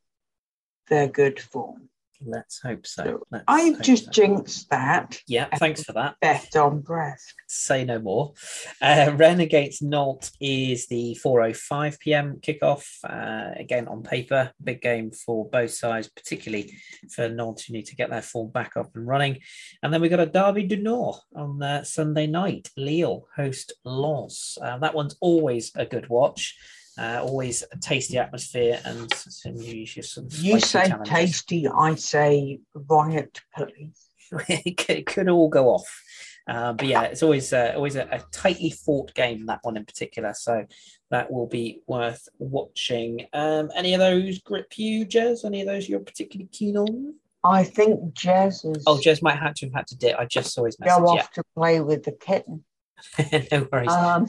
[0.88, 1.88] their good form.
[2.24, 3.22] Let's hope so.
[3.30, 4.10] Let's I hope just so.
[4.10, 5.18] jinxed that.
[5.26, 6.16] Yeah, thanks for that.
[6.20, 7.34] Bet on Brest.
[7.48, 8.34] Say no more.
[8.80, 12.38] Uh, against Nantes is the 4:05 p.m.
[12.40, 12.86] kickoff.
[13.04, 16.74] Uh, again, on paper, big game for both sides, particularly
[17.10, 19.38] for Nantes, who need to get their form back up and running.
[19.82, 22.68] And then we've got a Derby du Nord on uh, Sunday night.
[22.76, 24.58] Lille host Lens.
[24.60, 26.56] Uh, that one's always a good watch.
[26.98, 31.12] Uh, always a tasty atmosphere and some usually some You say challenges.
[31.12, 34.08] tasty, I say riot police.
[34.48, 36.02] it, could, all go off.
[36.46, 39.84] Uh, but yeah, it's always uh, always a, a tightly fought game that one in
[39.84, 40.32] particular.
[40.34, 40.66] So
[41.10, 43.26] that will be worth watching.
[43.32, 45.44] Um, any of those grip you, Jez?
[45.44, 47.14] Any of those you're particularly keen on?
[47.42, 50.18] I think Jez is Oh, Jez might have to have had to dip.
[50.18, 50.98] I just saw his message.
[50.98, 52.64] go off to play with the kitten.
[53.50, 53.90] No worries.
[53.90, 54.28] Um,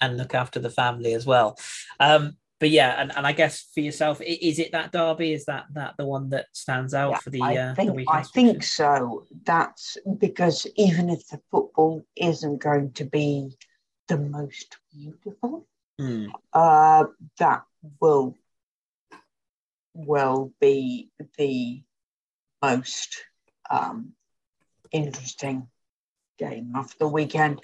[0.00, 1.58] and look after the family as well.
[2.00, 5.32] Um, but yeah, and, and I guess for yourself, is it that derby?
[5.32, 8.08] Is that that the one that stands out Yeah, for the I uh, the think
[8.08, 9.26] I think so.
[9.44, 13.56] That's because even if the football isn't going to be
[14.08, 15.66] the most beautiful,
[15.98, 16.28] Hmm.
[16.52, 17.04] uh,
[17.38, 17.64] that
[18.00, 18.36] will
[19.94, 21.82] will be the
[22.62, 23.24] most
[23.70, 24.12] um,
[24.90, 25.68] interesting
[26.38, 27.60] game of the weekend.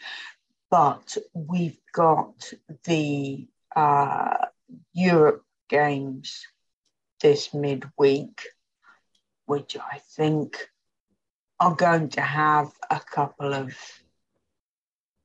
[0.70, 2.52] But we've got
[2.84, 4.34] the uh,
[4.92, 6.46] Europe games
[7.20, 8.42] this midweek,
[9.46, 10.68] which I think
[11.58, 13.74] are going to have a couple of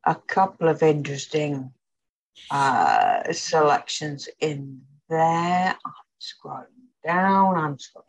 [0.03, 1.71] a couple of interesting
[2.51, 5.75] uh, selections in there.
[5.85, 6.65] I'm scrolling
[7.03, 7.55] down.
[7.55, 8.03] I'm scrolling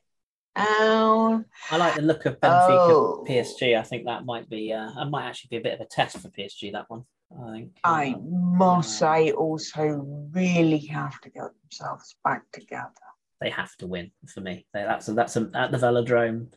[0.57, 1.45] down.
[1.71, 3.25] I like the look of Benfica Oh.
[3.29, 3.79] PSG.
[3.79, 6.19] I think that might be uh, that might actually be a bit of a test
[6.19, 6.73] for PSG.
[6.73, 7.79] That one, I think.
[7.85, 9.85] I Uh, must say, also
[10.33, 12.93] really have to get themselves back together.
[13.41, 14.67] they have to win for me.
[14.73, 16.53] They, that's a, that's a, at the Velodrome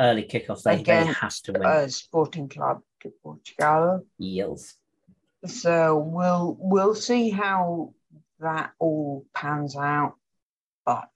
[0.00, 0.62] early kickoff.
[0.62, 1.62] They, they have to win.
[1.62, 4.06] Uh, Sporting Club de Portugal.
[4.18, 4.76] Yields.
[5.46, 7.94] So we'll we'll see how
[8.40, 10.14] that all pans out.
[10.86, 11.10] But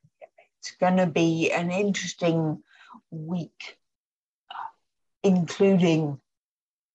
[0.58, 2.62] it's going to be an interesting
[3.10, 3.78] week,
[5.22, 6.20] including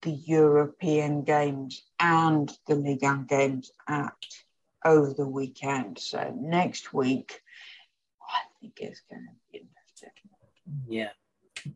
[0.02, 4.13] the European games and the Ligue 1 games at
[4.84, 6.00] over the weekend.
[6.00, 7.42] So next week,
[8.21, 10.09] I think it's going to be interesting.
[10.88, 11.09] Yeah,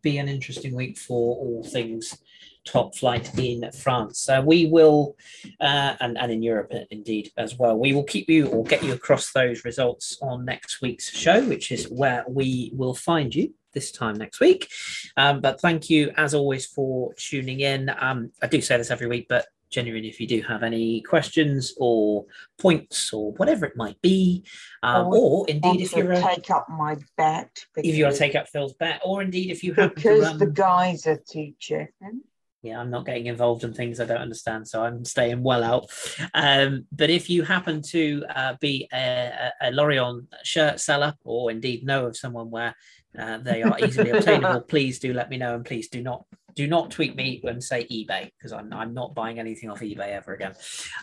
[0.01, 2.17] be an interesting week for all things
[2.65, 4.27] top flight in France.
[4.27, 5.15] Uh, we will,
[5.61, 8.83] uh, and, and in Europe uh, indeed as well, we will keep you or get
[8.83, 13.53] you across those results on next week's show, which is where we will find you
[13.75, 14.71] this time next week.
[15.15, 17.91] Um, but thank you as always for tuning in.
[17.99, 21.73] Um, I do say this every week, but genuinely, if you do have any questions
[21.77, 22.25] or
[22.57, 24.43] points or whatever it might be,
[24.81, 28.35] um, Or indeed if you're a, take up my bet if you want to take
[28.35, 32.23] up Phil's bet, or indeed if you happen to because run the guys are chicken.
[32.61, 35.85] yeah, I'm not getting involved in things I don't understand, so I'm staying well out.
[36.33, 41.51] Um, but if you happen to uh, be a, a, a Lorient shirt seller, or
[41.51, 42.75] indeed know of someone where
[43.19, 46.25] uh, they are easily obtainable, please do let me know, and please do not
[46.55, 50.11] do not tweet me and say eBay because I'm, I'm not buying anything off eBay
[50.11, 50.53] ever again.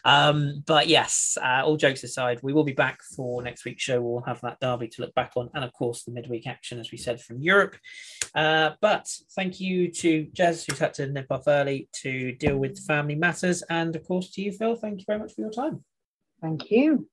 [0.04, 4.00] Um, but yes, uh, all jokes aside, we will be back for next week's show.
[4.00, 6.90] We'll have that derby to look back on, and of course the midweek action, as
[6.90, 7.76] we said from Europe.
[8.34, 9.06] Uh, but
[9.36, 13.62] thank you to Jez, who's had to nip off early to deal with family matters,
[13.68, 14.74] and of course to you, Phil.
[14.76, 15.84] Thank you very much for your time.
[16.40, 17.08] Thank you.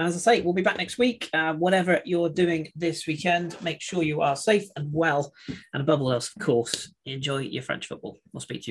[0.00, 1.28] As I say, we'll be back next week.
[1.34, 5.32] Uh, whatever you're doing this weekend, make sure you are safe and well.
[5.74, 8.18] And above all else, of course, enjoy your French football.
[8.32, 8.68] We'll speak to you.